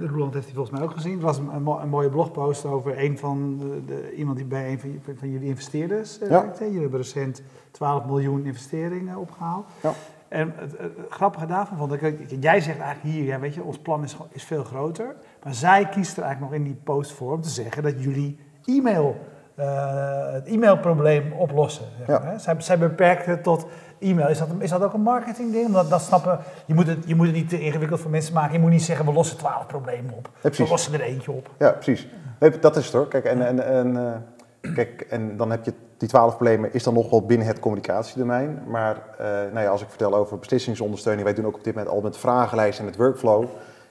[0.12, 1.18] Roland heeft die volgens mij ook gezien.
[1.18, 4.46] Er was een, een, mo- een mooie blogpost over een van de, de- iemand die
[4.46, 6.40] bij een van, jullie investeerders eh, Ja.
[6.42, 6.64] werkte.
[6.64, 9.66] Jullie hebben recent 12 miljoen investeringen opgehaald.
[9.82, 9.92] Ja.
[10.28, 12.00] En het, het grappige daarvan vond ik,
[12.40, 15.14] jij zegt eigenlijk hier, ja, weet je, ons plan is, is veel groter.
[15.44, 18.38] Maar zij kiest er eigenlijk nog in die post voor om te zeggen dat jullie
[18.64, 19.16] e-mail,
[19.54, 21.84] eh, het e-mailprobleem oplossen.
[21.98, 22.18] Zeg Ja.
[22.24, 23.66] maar, zij, zij beperkt het tot
[23.98, 24.28] e-mail.
[24.28, 25.66] Is dat, is dat ook een marketingding?
[25.66, 28.52] Omdat dat snappen, je moet, het, je moet het niet te ingewikkeld voor mensen maken.
[28.52, 30.28] Je moet niet zeggen, we lossen 12 problemen op.
[30.40, 30.58] precies.
[30.64, 31.50] we lossen er eentje op.
[31.58, 32.08] Ja, precies.
[32.38, 33.08] Nee, dat is het hoor.
[33.08, 34.12] Kijk, en, en, en, eh,
[34.60, 38.62] kijk, en dan heb je die twaalf problemen, is dan nog wel binnen het communicatiedomein.
[38.66, 41.94] Maar eh, nou ja, als ik vertel over beslissingsondersteuning, wij doen ook op dit moment
[41.94, 43.42] al met vragenlijsten en met workflow.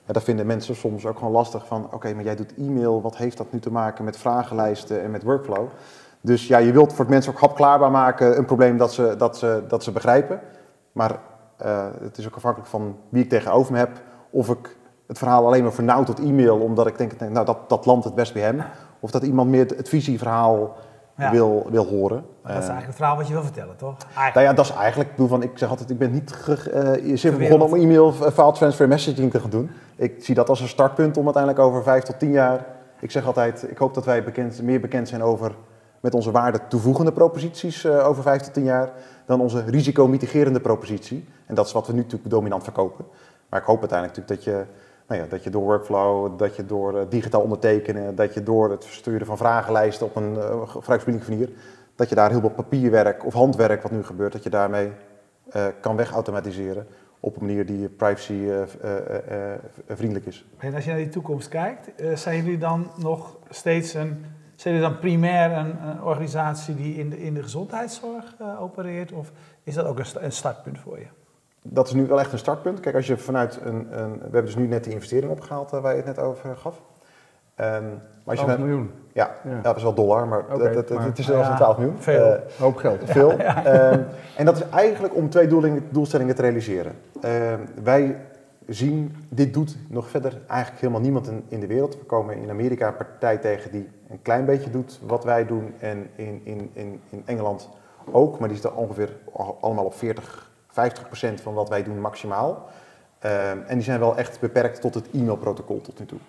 [0.06, 3.17] Ja, dat vinden mensen soms ook gewoon lastig van, oké, maar jij doet e-mail, wat
[3.17, 5.67] heeft dat nu te maken met vragenlijsten en met workflow?
[6.21, 9.38] Dus ja, je wilt voor het mensen ook hapklaarbaar maken een probleem dat ze, dat
[9.38, 10.39] ze, dat ze begrijpen.
[10.91, 11.19] Maar
[11.58, 14.01] eh, het is ook afhankelijk van wie ik tegenover me heb.
[14.30, 14.77] Of ik
[15.08, 18.15] het verhaal alleen maar vernauw tot e-mail, omdat ik denk, nou, dat, dat landt het
[18.15, 18.62] best bij hem.
[19.00, 20.76] Of dat iemand meer het visieverhaal
[21.15, 21.32] Ja.
[21.32, 22.26] wil, wil horen.
[22.43, 23.96] Maar dat is Eh, eigenlijk het verhaal wat je wil vertellen, toch?
[24.04, 24.34] Eigenlijk.
[24.34, 27.38] nou ja, dat is eigenlijk, ik van, ik zeg altijd, ik ben niet eh, Verwereld.
[27.38, 29.70] begonnen om e-mail, eh, file transfer, messaging te gaan doen.
[29.96, 32.65] Ik zie dat als een startpunt om uiteindelijk over vijf tot tien jaar,
[33.00, 35.52] ik zeg altijd, ik hoop dat wij bekend, meer bekend zijn over,
[36.00, 38.89] met onze waarde toevoegende proposities eh, over vijf tot tien jaar,
[39.26, 41.28] dan onze risicomitigerende propositie.
[41.46, 43.06] En dat is wat we nu natuurlijk dominant verkopen.
[43.50, 44.65] Maar ik hoop uiteindelijk natuurlijk dat je,
[45.08, 48.72] nou ja, dat je door workflow, dat je door eh, digitaal ondertekenen, dat je door
[48.72, 51.50] het versturen van vragenlijsten op een uh, gebruiksvriendelijke manier,
[51.96, 54.91] dat je daar heel veel papierwerk of handwerk wat nu gebeurt, dat je daarmee
[55.50, 56.88] eh, kan wegautomatiseren
[57.20, 60.46] op een manier die privacy eh, eh, eh, vriendelijk is.
[60.58, 64.74] En als je naar die toekomst kijkt, eh, zijn jullie dan nog steeds een, zijn
[64.74, 69.12] jullie dan primair een, een organisatie die in de, in de gezondheidszorg eh, opereert?
[69.12, 69.32] Of
[69.63, 71.08] is dat ook een, een startpunt voor je?
[71.69, 72.80] Dat is nu wel echt een startpunt.
[72.80, 75.80] Kijk, als je vanuit een, een we hebben dus nu net die investering opgehaald eh,
[75.82, 76.82] waar je het net over gaf.
[77.56, 78.91] Ehm, maar als je 12 vanuit- miljoen.
[79.13, 79.49] ja, Ja.
[79.51, 81.58] ja, dat is wel dollar, maar Oké, dat, dat- maar- het is zelfs ja, een
[81.58, 81.97] 12 miljoen.
[81.99, 82.25] veel.
[82.34, 82.99] Eh, Hoop geld.
[83.17, 83.32] Veel.
[83.32, 84.01] Ehm,
[84.38, 86.91] en dat is eigenlijk om twee doelstellingen, doelstellingen te realiseren.
[87.21, 88.17] Ehm, wij
[88.67, 91.97] zien, dit doet nog verder eigenlijk helemaal niemand in, in de wereld.
[91.99, 95.73] We komen in Amerika een partij tegen die een klein beetje doet wat wij doen.
[95.80, 97.69] En in, in, in, in Engeland
[98.12, 98.39] ook.
[98.39, 100.46] Maar die zitten ongeveer al- allemaal op 40,
[100.77, 102.69] 50 procent van wat wij doen maximaal.
[103.19, 106.19] Ehm, en die zijn wel echt beperkt tot het e-mailprotocol tot nu toe.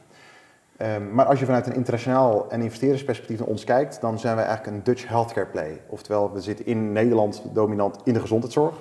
[0.76, 4.44] Ehm, maar als je vanuit een internationaal en investeerdersperspectief naar ons kijkt, dan zijn wij
[4.44, 5.80] eigenlijk een Dutch healthcare play.
[5.86, 8.74] Oftewel, we zitten in Nederland dominant in de gezondheidszorg.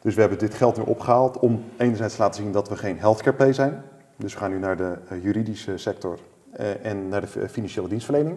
[0.00, 2.98] Dus we hebben dit geld nu opgehaald om enerzijds te laten zien dat we geen
[2.98, 3.82] healthcare play zijn.
[4.16, 6.18] Dus we gaan nu naar de eh, juridische sector
[6.52, 8.36] eh, en naar de fi- financiële dienstverlening.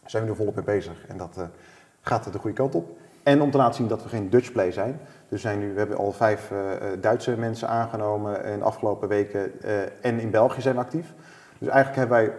[0.00, 1.42] Daar zijn we nu volop mee bezig en dat eh,
[2.00, 2.98] gaat de goede kant op.
[3.26, 5.00] En om te laten zien dat we geen Dutch play zijn.
[5.28, 9.08] Dus zijn nu, we hebben al vijf eh, eh, Duitse mensen aangenomen in de afgelopen
[9.08, 11.12] weken eh, en in België zijn we actief.
[11.58, 12.32] Dus eigenlijk hebben wij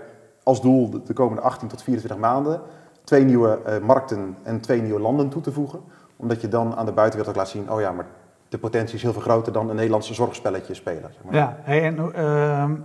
[0.43, 2.62] als doel de, de komende 18 tot 24 maanden
[3.04, 5.80] twee nieuwe markten en twee nieuwe landen toe te voegen.
[6.15, 8.06] Omdat je dan aan de buitenwereld ook laat zien, oh ja, maar
[8.50, 11.12] de potentie is heel veel groter dan een Nederlandse zorgspelletje spelen.
[11.30, 12.76] Ja, hey, en ehm,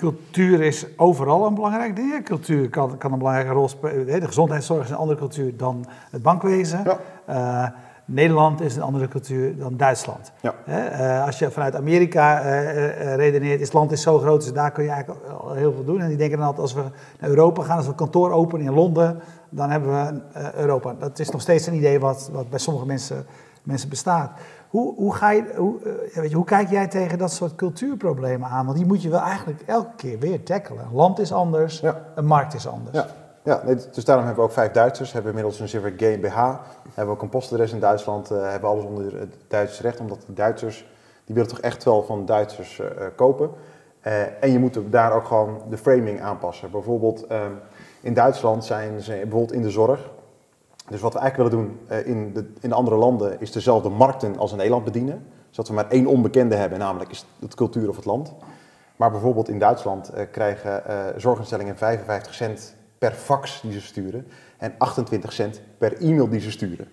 [0.00, 2.24] cultuur is overal een belangrijk ding.
[2.24, 4.20] Cultuur kan, kan een belangrijke rol spelen.
[4.20, 6.82] De gezondheidszorg is een andere cultuur dan het bankwezen.
[6.84, 6.98] Ja.
[7.24, 7.70] Eh,
[8.04, 10.32] Nederland is een andere cultuur dan Duitsland.
[10.40, 10.54] Ja.
[10.64, 14.70] Eh, als je vanuit Amerika eh, eh, redeneert, het land is zo groot, dus daar
[14.70, 16.00] kun je eigenlijk al heel veel doen.
[16.00, 16.84] En die denken dan altijd, als we
[17.20, 20.94] naar Europa gaan, als we een kantoor openen in Londen, dan hebben we eh, Europa.
[20.98, 23.26] Dat is nog steeds een idee wat, wat bij sommige mensen
[23.62, 24.30] mensen bestaat.
[24.70, 28.48] Hoe, hoe, ga je, hoe, eh, weet je, hoe kijk jij tegen dat soort cultuurproblemen
[28.48, 28.64] aan?
[28.64, 30.84] Want die moet je wel eigenlijk elke keer weer tackelen.
[30.84, 32.04] Een land is anders, Ja.
[32.14, 32.96] een markt is anders.
[32.96, 33.06] Ja,
[33.44, 35.12] ja nee, dus daarom hebben we ook vijf Duitsers.
[35.12, 36.36] Hebben inmiddels een Silver GmbH.
[36.36, 38.30] Hebben we ook een postadres in Duitsland.
[38.30, 40.00] eh, hebben alles onder het Duits recht.
[40.00, 40.86] Omdat de Duitsers,
[41.24, 43.50] die willen toch echt wel van Duitsers eh, kopen.
[44.40, 46.70] En je moet daar ook gewoon de framing aanpassen.
[46.70, 47.50] Bijvoorbeeld ehm,
[48.00, 50.10] in Duitsland zijn ze bijvoorbeeld in de zorg.
[50.90, 53.88] Dus wat we eigenlijk willen doen eh, in, de, in de andere landen is dezelfde
[53.88, 55.26] markten als in Nederland bedienen.
[55.50, 58.34] Zodat we maar één onbekende hebben, namelijk is het cultuur of het land.
[58.96, 64.26] Maar bijvoorbeeld in Duitsland eh, krijgen eh, zorginstellingen 55 cent per fax die ze sturen
[64.58, 66.88] en 28 cent per e-mail die ze sturen.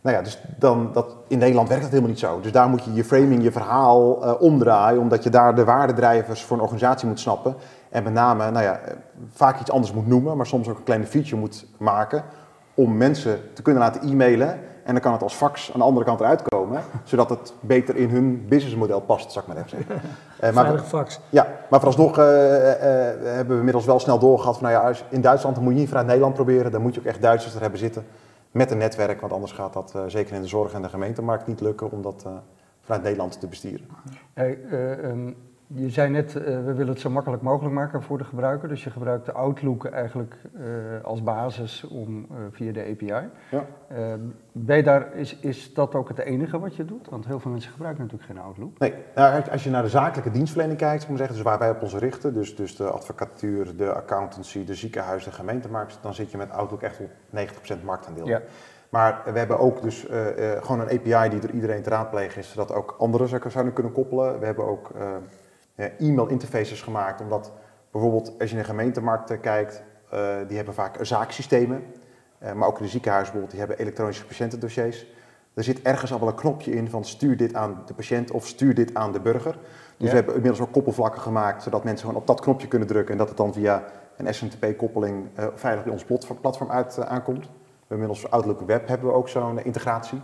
[0.00, 2.40] Nou ja, dus dan, dat, in Nederland werkt dat helemaal niet zo.
[2.40, 6.56] Dus daar moet je je framing, je verhaal omdraaien, omdat je daar de waardedrijvers voor
[6.56, 7.56] een organisatie moet snappen.
[7.88, 8.80] En met name, nou ja,
[9.32, 12.24] vaak iets anders moet noemen, maar soms ook een kleine feature moet maken
[12.76, 14.58] om mensen te kunnen laten e-mailen.
[14.84, 17.96] En dan kan het als fax aan de andere kant eruit komen, zodat het beter
[17.96, 19.94] in hun businessmodel past, zou ik maar even zeggen.
[20.40, 21.20] Eh, maar, Veilige fax.
[21.28, 25.04] ja, maar vooralsnog eh, eh, hebben we inmiddels wel snel doorgehad van, nou ja, als-
[25.08, 27.60] in Duitsland moet je niet vanuit Nederland proberen, dan moet je ook echt Duitsers er
[27.60, 28.06] hebben zitten
[28.50, 31.46] met een netwerk, want anders gaat dat eh, zeker in de zorg en de gemeentemarkt
[31.46, 32.32] niet lukken om dat eh,
[32.80, 33.86] vanuit Nederland te bestieren.
[34.34, 35.32] Hey, eh, ehm,
[35.66, 38.68] je zei net, eh, we willen het zo makkelijk mogelijk maken voor de gebruiker.
[38.68, 43.28] Dus je gebruikt de Outlook eigenlijk eh, als basis om, eh, via de API.
[43.50, 43.64] Ja.
[43.88, 44.14] Eh,
[44.52, 47.08] ben je daar, is, is dat ook het enige wat je doet?
[47.08, 48.78] Want heel veel mensen gebruiken natuurlijk geen Outlook.
[48.78, 51.70] Nee, nou, als je naar de zakelijke dienstverlening kijkt, moet ik zeggen, dus waar wij
[51.70, 56.30] op ons richten, dus, dus de advocatuur, de accountancy, de ziekenhuis, de gemeentemarkt, dan zit
[56.30, 58.26] je met Outlook echt op 90% marktaandeel.
[58.26, 58.40] Ja.
[58.88, 60.06] Maar we hebben ook dus
[60.60, 63.92] gewoon een API die door iedereen te raadplegen is, zodat ook anderen zou- zouden kunnen
[63.92, 64.38] koppelen.
[64.38, 64.90] We hebben ook
[65.76, 67.52] e-mail interfaces gemaakt, omdat
[67.90, 71.82] bijvoorbeeld als je in de gemeentemarkt eh, kijkt, eh, die hebben vaak zaaksystemen,
[72.38, 75.06] eh, maar ook in de ziekenhuis bijvoorbeeld, die hebben elektronische patiëntendossiers.
[75.54, 78.46] Er zit ergens al wel een knopje in van stuur dit aan de patiënt of
[78.46, 79.52] stuur dit aan de burger.
[79.52, 79.60] Dus
[79.96, 80.08] Ja.
[80.08, 83.18] we hebben inmiddels ook koppelvlakken gemaakt, zodat mensen gewoon op dat knopje kunnen drukken en
[83.18, 83.84] dat het dan via
[84.16, 87.44] een SMTP-koppeling veilig bij ons plat- platform uit aankomt.
[87.86, 90.20] We inmiddels voor Outlook Web hebben we ook zo'n integratie.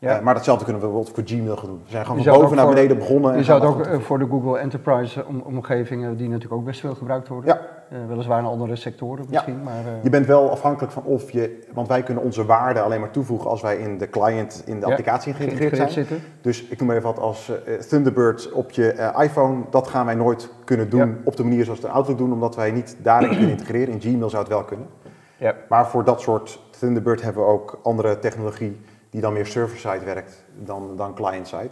[0.00, 0.16] Ja.
[0.16, 1.80] Eh, maar datzelfde kunnen we bijvoorbeeld voor Gmail gaan doen.
[1.84, 3.32] We zijn gewoon van boven naar beneden begonnen.
[3.32, 6.64] en Je zou het ook eh, voor de Google Enterprise om- omgevingen, die natuurlijk ook
[6.64, 7.54] best veel gebruikt worden.
[7.54, 7.60] Ja.
[7.90, 9.74] Eh, weliswaar in andere sectoren misschien, maar...
[10.02, 13.50] Je bent wel afhankelijk van of je, want wij kunnen onze waarden alleen maar toevoegen
[13.50, 15.90] als wij in de client, in de Ja, applicatie geïntegreerd zijn.
[15.90, 16.22] zitten.
[16.40, 17.52] Dus ik noem even wat als
[17.88, 19.62] Thunderbird op je iPhone.
[19.70, 22.70] Dat gaan wij nooit kunnen doen op de manier zoals in Outlook doen, omdat wij
[22.70, 23.94] niet daarin kunnen integreren.
[23.94, 24.86] In Gmail zou het wel kunnen.
[25.36, 25.54] Ja.
[25.68, 30.44] Maar voor dat soort Thunderbird hebben we ook andere technologie die dan meer server-side werkt
[30.58, 31.70] dan, dan client-side.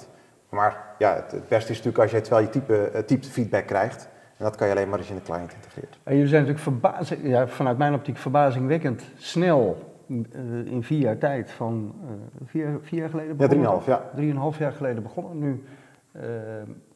[0.49, 4.09] Maar ja, het, het beste is natuurlijk als jij terwijl je type, typt feedback krijgt.
[4.37, 5.99] En dat kan je alleen maar als je in de client integreert.
[6.03, 10.17] En jullie zijn natuurlijk verbazing, ja, vanuit mijn optiek verbazingwekkend snel eh,
[10.65, 13.57] in vier jaar tijd van eh, vier, vier jaar geleden Ja, begonnen.
[13.59, 14.11] drieënhalf, ja.
[14.15, 15.39] Drieënhalf jaar geleden begonnen.
[15.39, 15.65] Nu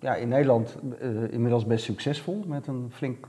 [0.01, 0.77] ja, in Nederland
[1.31, 3.27] inmiddels best succesvol met een flink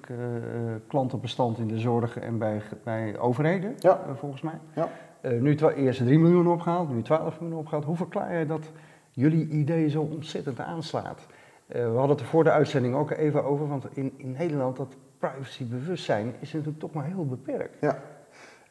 [0.88, 4.00] klantenbestand in de zorg en bij, bij overheden, Ja.
[4.16, 4.60] volgens mij.
[4.74, 4.88] Ja.
[5.22, 7.86] Eh, nu eerst 3 miljoen opgehaald, nu 12 miljoen opgehaald.
[7.86, 8.72] Hoe verklaar je dat
[9.12, 11.28] jullie idee zo ontzettend aanslaat?
[11.68, 14.78] Eh, we hadden het er voor de uitzending ook even over, want in, in Nederland
[14.78, 17.78] dat privacybewustzijn is natuurlijk toch maar heel beperkt.
[17.82, 18.00] Ja.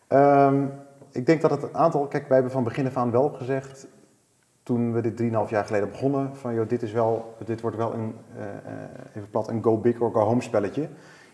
[0.06, 0.66] Ehm,
[1.12, 2.06] ik denk dat het een aantal.
[2.06, 3.86] Kijk, wij hebben van begin af aan wel gezegd.
[4.62, 6.36] Toen we dit 3,5 jaar geleden begonnen.
[6.36, 8.14] Van joh, dit, is wel, dit wordt wel een.
[8.36, 8.44] eh,
[9.14, 10.88] even plat, een go big or go home spelletje.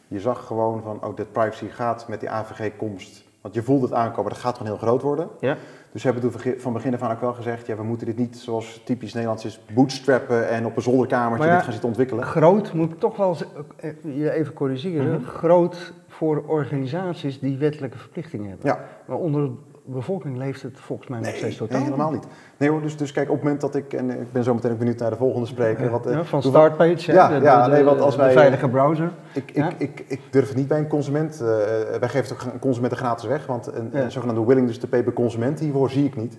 [0.09, 1.05] Je zag gewoon van.
[1.05, 3.25] Oh, dat privacy gaat met die AVG-komst.
[3.45, 5.29] Want je voelt het aankomen, dat gaat gewoon heel groot worden.
[5.41, 5.57] Ja.
[5.93, 7.67] Dus we hebben toen van begin af aan ook wel gezegd.
[7.67, 9.61] Ja, we moeten dit niet zoals typisch Nederlands is.
[9.75, 12.25] bootstrappen en op een zolderkamertje ja, dit gaan zitten ontwikkelen.
[12.25, 13.37] Groot moet ik toch wel
[13.77, 15.21] eh, je even corrigeren.
[15.21, 15.25] Mhm.
[15.25, 18.67] Groot voor organisaties die wettelijke verplichtingen hebben.
[18.67, 18.85] Ja.
[19.07, 19.53] Maar onder de
[19.87, 22.27] bevolking leeft het volgens mij nog Nee, steeds nee, totaal helemaal niet.
[22.57, 24.73] Nee hoor, dus, dus kijk, op het moment dat ik, en ik ben zo meteen
[24.73, 25.91] ook benieuwd naar de volgende spreker.
[25.91, 28.69] Wat, eh, Ja, van Startpage, Ja, de, ja, de, nee, want als de wij, veilige
[28.69, 29.11] browser.
[29.35, 29.69] Ik, Ja?
[29.69, 31.41] ik, ik, ik durf het niet bij een consument.
[31.41, 34.03] eh, wij geven het ook een consumenten gratis weg, want een, Ja.
[34.03, 36.39] een zogenaamde willingness to pay bij consument, hiervoor zie ik niet.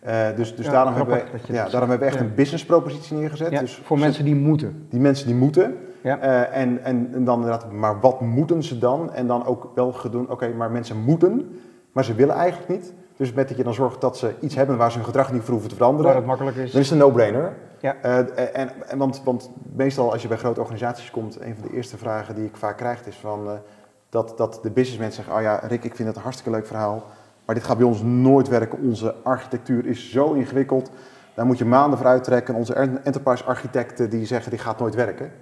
[0.00, 2.20] Eh, dus dus Ja, daarom, hebben ja, daarom hebben we echt Ja.
[2.20, 3.58] een business propositie neergezet.
[3.58, 4.86] Dus voor mensen die moeten.
[4.88, 5.76] die mensen die moeten.
[6.02, 6.18] Ja.
[6.18, 9.12] Eh, en, en, en dan inderdaad, maar wat moeten ze dan?
[9.12, 11.58] En dan ook wel gedoen, oké, maar mensen moeten,
[11.94, 12.92] maar ze willen eigenlijk niet.
[13.16, 15.42] Dus met dat je dan zorgt dat ze iets hebben waar ze hun gedrag niet
[15.42, 16.06] voor hoeven te veranderen.
[16.06, 16.72] Waar het makkelijk is.
[16.72, 17.52] Dan is het een no-brainer.
[17.80, 17.96] Ja.
[18.02, 18.18] Eh,
[18.58, 21.96] en, en, want, want meestal als je bij grote organisaties komt, een van de eerste
[21.96, 23.52] vragen die ik vaak krijg is van, eh,
[24.08, 27.02] dat, dat de businessmensen zeggen, oh ja Rick, ik vind het een hartstikke leuk verhaal,
[27.44, 28.78] maar dit gaat bij ons nooit werken.
[28.78, 30.90] Onze architectuur is zo ingewikkeld,
[31.34, 32.54] daar moet je maanden voor uittrekken.
[32.54, 35.32] Onze en- enterprise architecten die zeggen, dit gaat nooit werken.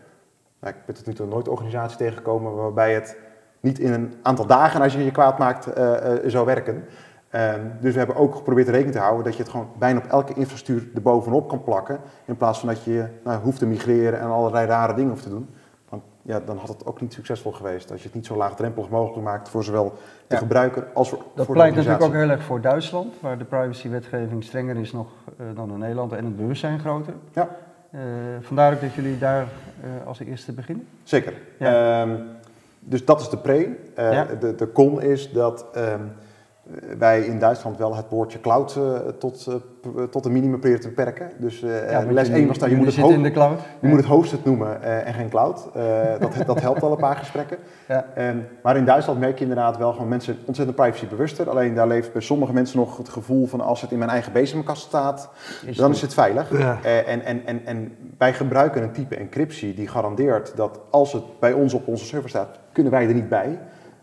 [0.61, 3.17] Nou, ik ben tot nu toe nooit organisatie tegengekomen waarbij het
[3.63, 6.85] niet in een aantal dagen, als je je kwaad maakt, eh, eh, zou werken.
[7.31, 10.05] Ehm, dus we hebben ook geprobeerd rekening te houden dat je het gewoon bijna op
[10.05, 11.99] elke infrastructuur erbovenop kan plakken.
[12.25, 15.29] In plaats van dat je nou, hoeft te migreren en allerlei rare dingen hoeft te
[15.29, 15.49] doen.
[15.89, 18.89] Want ja, dan had het ook niet succesvol geweest als je het niet zo laagdrempelig
[18.89, 19.85] mogelijk maakt voor zowel
[20.27, 20.37] de Ja.
[20.41, 24.45] gebruiker als voor, Dat voor pleit natuurlijk ook heel erg voor Duitsland, waar de privacywetgeving
[24.45, 25.07] strenger is nog
[25.39, 27.15] eh, dan in Nederland en het bewustzijn groter.
[27.33, 27.49] Ja.
[28.41, 29.47] Vandaar ook dat jullie daar
[30.07, 30.87] als eerste beginnen.
[31.03, 31.35] Zeker.
[31.59, 32.01] Ja.
[32.03, 32.11] Ehm,
[32.85, 33.77] dus dat is de pre.
[33.95, 34.25] Eh, Ja.
[34.41, 36.01] de, de con is dat ehm,
[36.99, 39.47] wij in Duitsland wel het woordje cloud eh, tot,
[39.97, 41.31] eh, tot een minimum proberen te beperken.
[41.39, 43.35] Dus eh, Ja, les jullie- 1 was daar, je moet het, zitten hoog, in de
[43.35, 43.61] cloud.
[43.81, 45.69] je moet het hosted noemen eh, en geen cloud.
[45.75, 45.83] Eh,
[46.21, 47.57] dat, dat helpt al een paar gesprekken.
[47.89, 48.07] Ja.
[48.15, 51.51] Ehm, maar in Duitsland merk je inderdaad wel gewoon mensen ontzettend privacybewuster.
[51.51, 54.33] Alleen daar leeft bij sommige mensen nog het gevoel van als het in mijn eigen
[54.33, 55.31] bezemkast staat,
[55.67, 56.59] Is dan het- is het veilig.
[56.59, 56.79] Ja.
[56.83, 61.23] Eh, en, en, en, en wij gebruiken een type encryptie die garandeert dat als het
[61.41, 63.59] bij ons op onze server staat, kunnen wij er niet bij.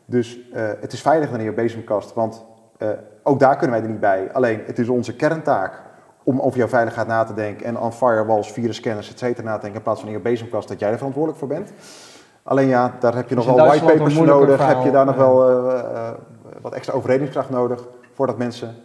[0.05, 2.45] Dus eh, het is veiliger dan in je bezemkast, want
[2.80, 2.89] eh,
[3.24, 4.30] ook daar kunnen wij er niet bij.
[4.34, 5.82] Alleen het is onze kerntaak
[6.24, 9.62] om over jouw veiligheid na te denken en aan firewalls, virusscanners, et cetera na te
[9.62, 11.72] denken in plaats van in je bezemkast dat jij er verantwoordelijk voor bent.
[12.44, 15.50] Alleen ja, daar heb je nog in wel whitepapers nodig, heb je daar nog wel
[15.50, 16.13] eh, eh,
[16.62, 18.76] wat extra overredingskracht nodig voordat mensen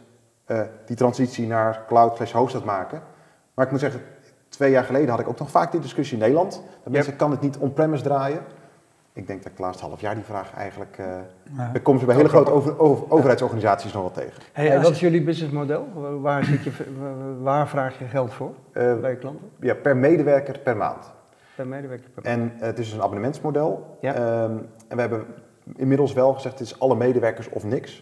[0.85, 3.03] die transitie naar cloud slash hosted maken.
[3.55, 4.01] Maar ik moet zeggen,
[4.49, 6.63] twee jaar geleden had ik ook nog vaak die discussie in Nederland.
[6.83, 8.41] Dat mensen, kan het niet on-premise draaien?
[9.17, 10.97] Ik denk dat ik de laatste half jaar die vraag eigenlijk...
[10.99, 11.07] eh
[11.57, 11.73] Ja.
[11.83, 14.43] komen ze bij hele grote over, over- overheidsorganisaties nog wel tegen.
[14.53, 15.89] Hey, Hey, als wat is jullie businessmodel?
[15.95, 19.51] Waar- Waar, zit je, waar- waar vraag je geld voor Eh, bij je klanten?
[19.61, 21.13] ja, per medewerker per maand.
[21.55, 22.11] Per medewerker?
[22.11, 23.97] Per En eh, het is een abonnementsmodel.
[24.01, 24.15] Ja.
[24.15, 24.53] Ehm,
[24.89, 25.25] en we hebben
[25.77, 27.97] inmiddels wel gezegd, het is alle medewerkers of niks.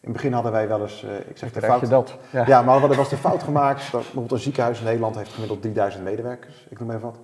[0.00, 1.90] In het begin hadden wij wel eens, eh, ik zeg de je fout...
[1.90, 2.16] dat?
[2.30, 2.44] Ja.
[2.46, 3.82] Ja, maar er was de fout gemaakt.
[3.82, 6.66] Dat bijvoorbeeld een ziekenhuis in Nederland heeft gemiddeld 3000 medewerkers.
[6.70, 7.18] Ik noem even wat.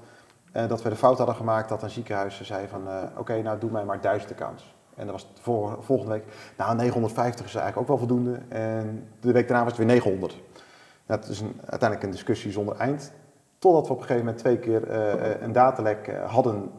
[0.52, 2.88] Eh, dat we de fout hadden gemaakt dat een ziekenhuis zei van...
[2.88, 4.74] eh, oké, nou doe mij maar 1000 accounts.
[4.94, 6.24] En dat was vol- volgende week...
[6.56, 8.38] Nou, 950 is eigenlijk ook wel voldoende.
[8.48, 10.36] En de week daarna was het weer 900.
[11.06, 13.12] Nou, het is een, uiteindelijk een discussie zonder eind.
[13.58, 16.70] Totdat we op een gegeven moment twee keer eh, een datalek hadden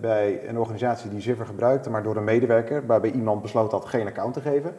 [0.00, 4.06] bij een organisatie die Ziffer gebruikte, maar door een medewerker, waarbij iemand besloot had geen
[4.06, 4.74] account te geven.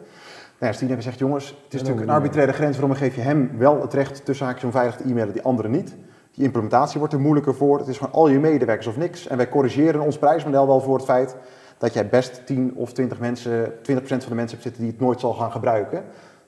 [0.58, 3.20] Nou, ja, Stien hebben gezegd, jongens, het is natuurlijk een arbitraire grens, waarom geef je
[3.20, 5.96] hem wel het recht tussen haakjes om veilig te e-mailen, die anderen niet.
[6.38, 9.26] Die implementatie wordt er moeilijker voor, het is gewoon al je medewerkers of niks.
[9.26, 11.36] En wij corrigeren ons prijsmodel wel voor het feit
[11.78, 15.00] dat jij best 10 of 20 mensen, 20% van de mensen hebt zitten die het
[15.00, 16.04] nooit zal gaan gebruiken.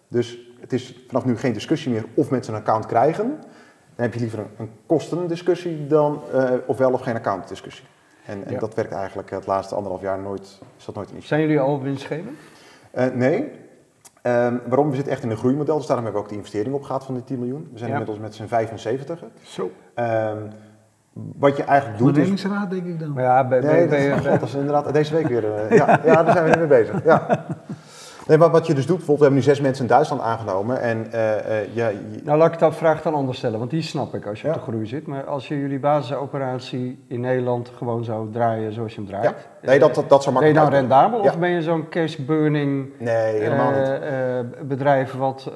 [0.08, 3.26] Dus het is vanaf nu geen discussie meer of mensen een account krijgen.
[3.94, 7.84] Dan heb je liever een, een kostendiscussie dan eh, of wel of geen accountdiscussie.
[8.26, 8.58] En, en Ja.
[8.58, 11.28] dat werkt eigenlijk het laatste anderhalf jaar nooit, is dat nooit een issue.
[11.28, 12.38] Zijn jullie al winstgevend?
[12.90, 13.50] Eh, nee.
[14.22, 14.88] Ehm, waarom?
[14.88, 17.14] We zitten echt in een groeimodel, dus daarom hebben we ook die investering opgehaald van
[17.14, 17.68] die 10 miljoen.
[17.72, 17.96] We zijn Ja.
[17.98, 19.24] inmiddels met z'n 75.
[19.42, 19.70] Zo.
[19.94, 20.36] Ehm,
[21.12, 22.22] wat je eigenlijk doet is...
[22.22, 23.12] Ondernemingsraad, denk ik dan.
[23.12, 25.54] Maar ja, bij, Nee, bij, dat, bij- is, God, dat is inderdaad deze week weer...
[25.54, 27.04] eh, ja, ja, daar zijn we nu mee bezig.
[27.04, 27.44] Ja.
[28.30, 30.80] Nee, maar wat je dus doet, bijvoorbeeld, we hebben nu zes mensen in Duitsland aangenomen.
[30.80, 33.82] En eh, eh, ja, je- Nou, laat ik dat vraag dan anders stellen, want die
[33.82, 34.52] snap ik als je Ja.
[34.54, 35.06] op de groei zit.
[35.06, 39.24] Maar als je jullie basisoperatie in Nederland gewoon zou draaien zoals je hem draait.
[39.24, 39.34] ja.
[39.62, 41.08] Nee, dat, dat, dat zou Ben je makkelijk nou uitkomen.
[41.10, 41.30] rendabel Ja.
[41.30, 43.88] of ben je zo'n cash burning Nee, helemaal niet.
[44.02, 45.52] eh, bedrijf wat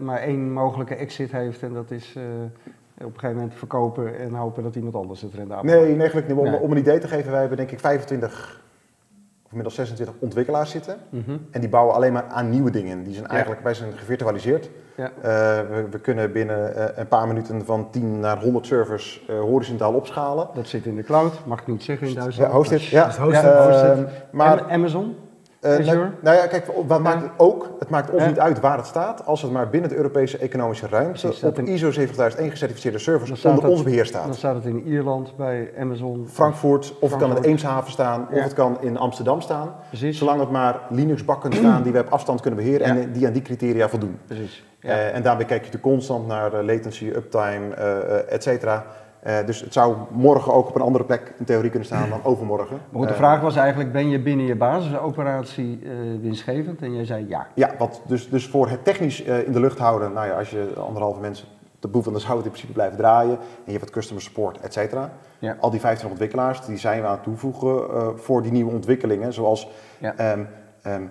[0.00, 2.14] maar één mogelijke exit heeft en dat is
[2.98, 6.26] op een gegeven moment verkopen en hopen dat iemand anders het rendabel Nee, nee, gelukkig
[6.36, 6.44] niet.
[6.44, 6.60] Om, Nee.
[6.60, 8.60] om een idee te geven, wij hebben denk ik 25
[9.50, 10.96] of inmiddels 26 ontwikkelaars zitten.
[11.08, 11.36] Mhm.
[11.50, 13.02] En die bouwen alleen maar aan nieuwe dingen.
[13.02, 13.30] Die zijn Ja.
[13.30, 14.70] eigenlijk, wij zijn gevirtualiseerd.
[14.96, 15.10] Ja.
[15.22, 15.22] Eh,
[15.70, 19.92] we, we kunnen binnen eh, een paar minuten van 10 naar 100 servers eh, horizontaal
[19.94, 20.48] opschalen.
[20.54, 22.52] Dat zit in de cloud, mag ik niet zeggen in Ja, Duitsland.
[22.52, 22.84] hosted.
[22.84, 23.42] Ja, hosted.
[23.44, 24.08] Hosted.
[24.32, 25.16] maar Am- Amazon?
[25.60, 27.70] Eh, nou, nou ja, kijk, wat maakt het ook?
[27.78, 30.86] Het maakt ons niet uit waar het staat, als het maar binnen de Europese economische
[30.88, 34.24] ruimte Precies, op in- ISO 70001 gecertificeerde servers onder het- ons beheer staat.
[34.24, 36.28] Dan staat het in Ierland bij Amazon.
[36.32, 39.74] Frankfurt, of het kan in Eemshaven staan, of het kan in Amsterdam staan.
[39.88, 40.18] Precies.
[40.18, 43.02] Zolang het maar Linux-bakken staan die we op afstand kunnen beheren Ja.
[43.02, 44.18] en die aan die criteria voldoen.
[44.26, 44.64] Precies.
[44.80, 44.88] Ja.
[44.90, 48.86] Eh, en daarbij kijk je er constant naar eh, latency, uptime, eh, et cetera.
[49.20, 52.24] Eh, dus het zou morgen ook op een andere plek in theorie kunnen staan dan
[52.24, 52.76] overmorgen.
[52.76, 56.82] Maar goed, de Eh, vraag was eigenlijk, ben je binnen je basisoperatie eh winstgevend?
[56.82, 57.46] En jij zei ja.
[57.54, 60.72] Ja, wat, dus, dus voor het technisch in de lucht houden, nou ja, als je
[60.76, 61.46] anderhalve mensen
[61.80, 64.22] de boel van de zou het in principe blijven draaien en je hebt wat customer
[64.22, 65.10] support, et cetera.
[65.38, 65.56] Ja.
[65.60, 69.68] Al die 15 ontwikkelaars, die zijn we aan het toevoegen voor die nieuwe ontwikkelingen, zoals
[69.98, 70.14] Ja.
[70.16, 70.40] ehm,
[70.82, 71.02] ehm,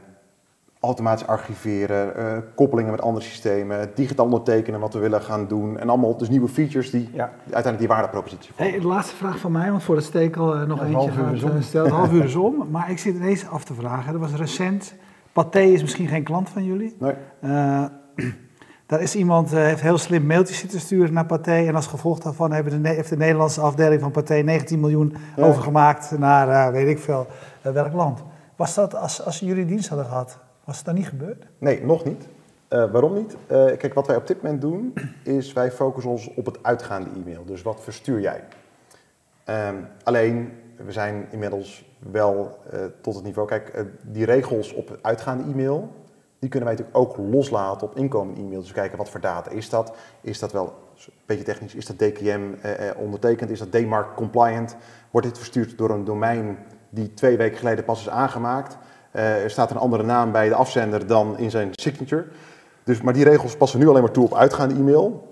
[0.80, 5.90] automatisch archiveren, eh, koppelingen met andere systemen, digitaal ondertekenen wat we willen gaan doen en
[5.90, 7.24] allemaal dus nieuwe features die Ja.
[7.40, 8.72] uiteindelijk die waardepropositie vormen.
[8.74, 11.10] Hey, de laatste vraag van mij, want voor de stekel eh, nog Ja, het eentje
[11.12, 11.56] half uur gaat is om.
[11.56, 11.88] eh, stellen.
[11.88, 12.68] Het half uur is om.
[12.72, 14.14] Maar ik zit ineens af te vragen.
[14.14, 14.94] Er was recent,
[15.34, 16.96] Pathé is misschien geen klant van jullie.
[17.00, 17.14] Nee.
[17.40, 17.84] Eh,
[18.86, 21.66] daar is iemand, heeft heel slim mailtjes zitten sturen naar Pathé.
[21.68, 25.44] En als gevolg daarvan hebben de, heeft de Nederlandse afdeling van Pathé 19 miljoen Ja.
[25.44, 27.28] overgemaakt naar, eh, weet ik veel,
[27.62, 28.24] welk land.
[28.56, 30.40] Was dat, als, als jullie dienst hadden gehad,
[30.70, 31.46] was het dan niet gebeurd?
[31.58, 32.28] Nee, nog niet.
[32.68, 33.36] Eh, waarom niet?
[33.48, 37.10] Eh, kijk, wat wij op dit moment doen, is wij focussen ons op het uitgaande
[37.10, 37.46] e-mail.
[37.46, 38.44] Dus wat verstuur jij?
[39.44, 43.48] Ehm, alleen, we zijn inmiddels wel eh, tot het niveau.
[43.48, 45.90] Kijk, die regels op uitgaande e-mail,
[46.40, 48.62] die kunnen wij natuurlijk ook loslaten op inkomende e-mail.
[48.62, 49.96] Dus kijken wat voor data is dat?
[50.22, 50.74] Is dat wel,
[51.06, 52.42] een beetje technisch, is dat DKM
[52.98, 53.50] ondertekend?
[53.50, 54.76] Is dat DMARC compliant?
[55.12, 56.58] Wordt dit verstuurd door een domein
[56.90, 58.78] die twee weken geleden pas is aangemaakt?
[59.12, 62.26] Eh, er staat een andere naam bij de afzender dan in zijn signature.
[62.84, 65.28] Dus, maar die regels passen nu alleen maar toe op uitgaande e-mail.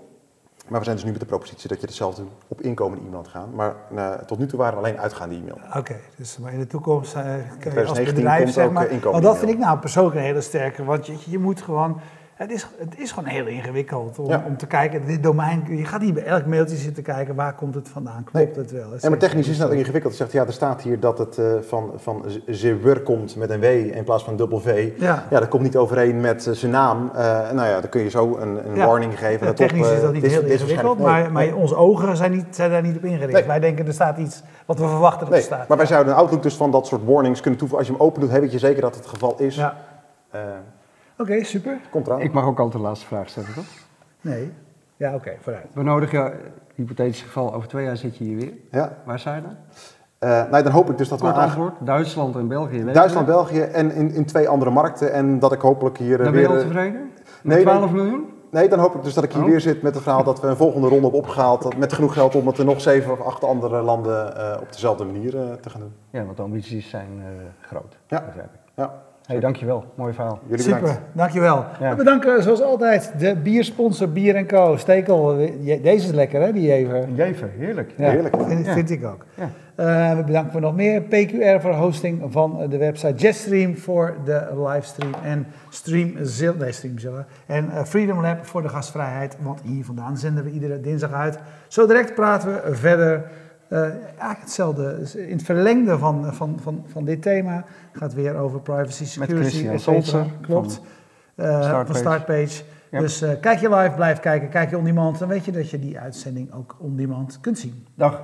[0.68, 3.32] Maar we zijn dus nu met de propositie dat je hetzelfde op inkomende e-mail gaat
[3.32, 3.56] gaan.
[3.56, 5.58] Maar eh, tot nu toe waren we alleen uitgaande e-mail.
[5.78, 7.24] Oké, dus maar in de toekomst eh,
[7.60, 9.12] kun je als 2019 bedrijf zeg maar.
[9.12, 10.84] Want dat in vind ik nou persoonlijk een hele sterke.
[10.84, 12.00] Want je, je moet gewoon.
[12.38, 14.44] Het is, het is gewoon heel ingewikkeld om, Ja.
[14.48, 15.06] om te kijken.
[15.06, 18.24] Dit domein, je gaat niet bij elk mailtje zitten kijken waar komt het vandaan.
[18.24, 18.94] Klopt het wel?
[19.02, 20.12] En maar technisch is dat ingewikkeld.
[20.14, 23.60] Je zegt, ja, er staat hier dat het eh, van, van Zewur komt met een
[23.60, 24.90] W in plaats van een dubbel V.
[24.98, 25.24] Ja.
[25.30, 27.12] Ja, dat komt niet overeen met eh, zijn naam.
[27.16, 28.86] Eh, nou ja, dan kun je zo een, een Ja.
[28.86, 29.46] warning geven.
[29.46, 32.18] Ja, op, technisch is dat niet dit heel dit ingewikkeld, maar, nee, maar onze ogen
[32.18, 33.34] zijn, niet, zijn daar niet op ingericht.
[33.34, 33.44] Nee.
[33.44, 35.40] Wij denken er staat iets wat we verwachten dat nee.
[35.40, 35.68] er staat.
[35.68, 37.88] Maar wij zouden een Outlook dus van dat soort warnings kunnen toevoegen.
[37.88, 39.56] Als je hem open doet, heb je zeker dat het het geval is.
[39.56, 39.76] Ja.
[41.18, 41.80] Oké, super.
[41.92, 42.22] komt eraan.
[42.22, 43.66] Ik mag ook altijd de laatste vraag stellen, toch?
[44.22, 44.52] Nee.
[44.98, 45.66] Ja, oké, vooruit.
[45.74, 46.34] We nodigen jou,
[46.76, 48.54] hypothetisch geval, over twee jaar zit je hier weer.
[48.72, 48.98] Ja.
[49.06, 49.56] Waar zijn je dan?
[50.20, 52.84] Eh, nou, dan hoop ik dus dat we Kort antwoord, Duitsland en België.
[52.84, 55.12] Duitsland, België en in, in twee andere markten.
[55.14, 56.56] En dat ik hopelijk hier eh, Dan ben je weer...
[56.58, 57.12] al eh, tevreden?
[57.44, 58.26] Met nee, 12 miljoen?
[58.52, 59.50] Nee, dan hoop ik dus dat ik hier Oh.
[59.50, 61.62] weer zit met het verhaal dat we een volgende ronde hebben opgehaald.
[61.62, 64.72] dat- Met genoeg geld om het er nog zeven of acht andere landen eh, op
[64.72, 65.94] dezelfde manier eh, te gaan doen.
[66.10, 67.98] Ja, want de ambities zijn eh, groot.
[68.08, 68.24] Ja.
[68.26, 68.60] begrijp ik.
[68.76, 68.94] Ja,
[69.28, 69.86] Hey, dankjewel.
[69.96, 70.40] Mooi verhaal.
[70.48, 71.02] jullie Super, bedankt.
[71.14, 71.66] dankjewel.
[71.80, 71.90] Ja.
[71.90, 74.78] We bedanken zoals altijd de biersponsor Bier Co.
[74.78, 75.36] Stekel,
[75.82, 77.16] deze is lekker hè, die even.
[77.16, 77.94] Jever, heerlijk.
[77.98, 78.36] Ja, Heerlijk.
[78.48, 78.74] Vind, Ja.
[78.74, 79.26] vind ik ook.
[79.36, 79.50] Ja.
[79.76, 81.02] Eh, we bedanken voor nog meer.
[81.02, 83.14] PQR voor hosting van de website.
[83.16, 85.14] Jetstream voor de livestream.
[85.24, 87.26] En Streamzilla, nee, Streamzilla.
[87.46, 89.38] En eh, Freedom Lab voor de gastvrijheid.
[89.42, 91.40] Want hier vandaan zenden we iedere dinsdag uit.
[91.68, 93.24] Zo direct praten we verder.
[93.70, 94.98] Eh, eigenlijk hetzelfde.
[95.00, 97.66] Dus In het verlengde van, van, van, van dit thema.
[97.92, 99.68] Gaat weer over privacy, security.
[99.68, 100.26] Et cetera.
[100.42, 100.82] Klopt.
[101.36, 101.86] Eh, Startpage.
[101.86, 102.64] van Startpage.
[102.92, 104.50] Dus eh, kijk je live, blijf kijken.
[104.50, 105.20] Kijk je on demand.
[105.20, 107.86] Dan weet je dat je die uitzending ook on demand kunt zien.
[107.96, 108.22] Dag.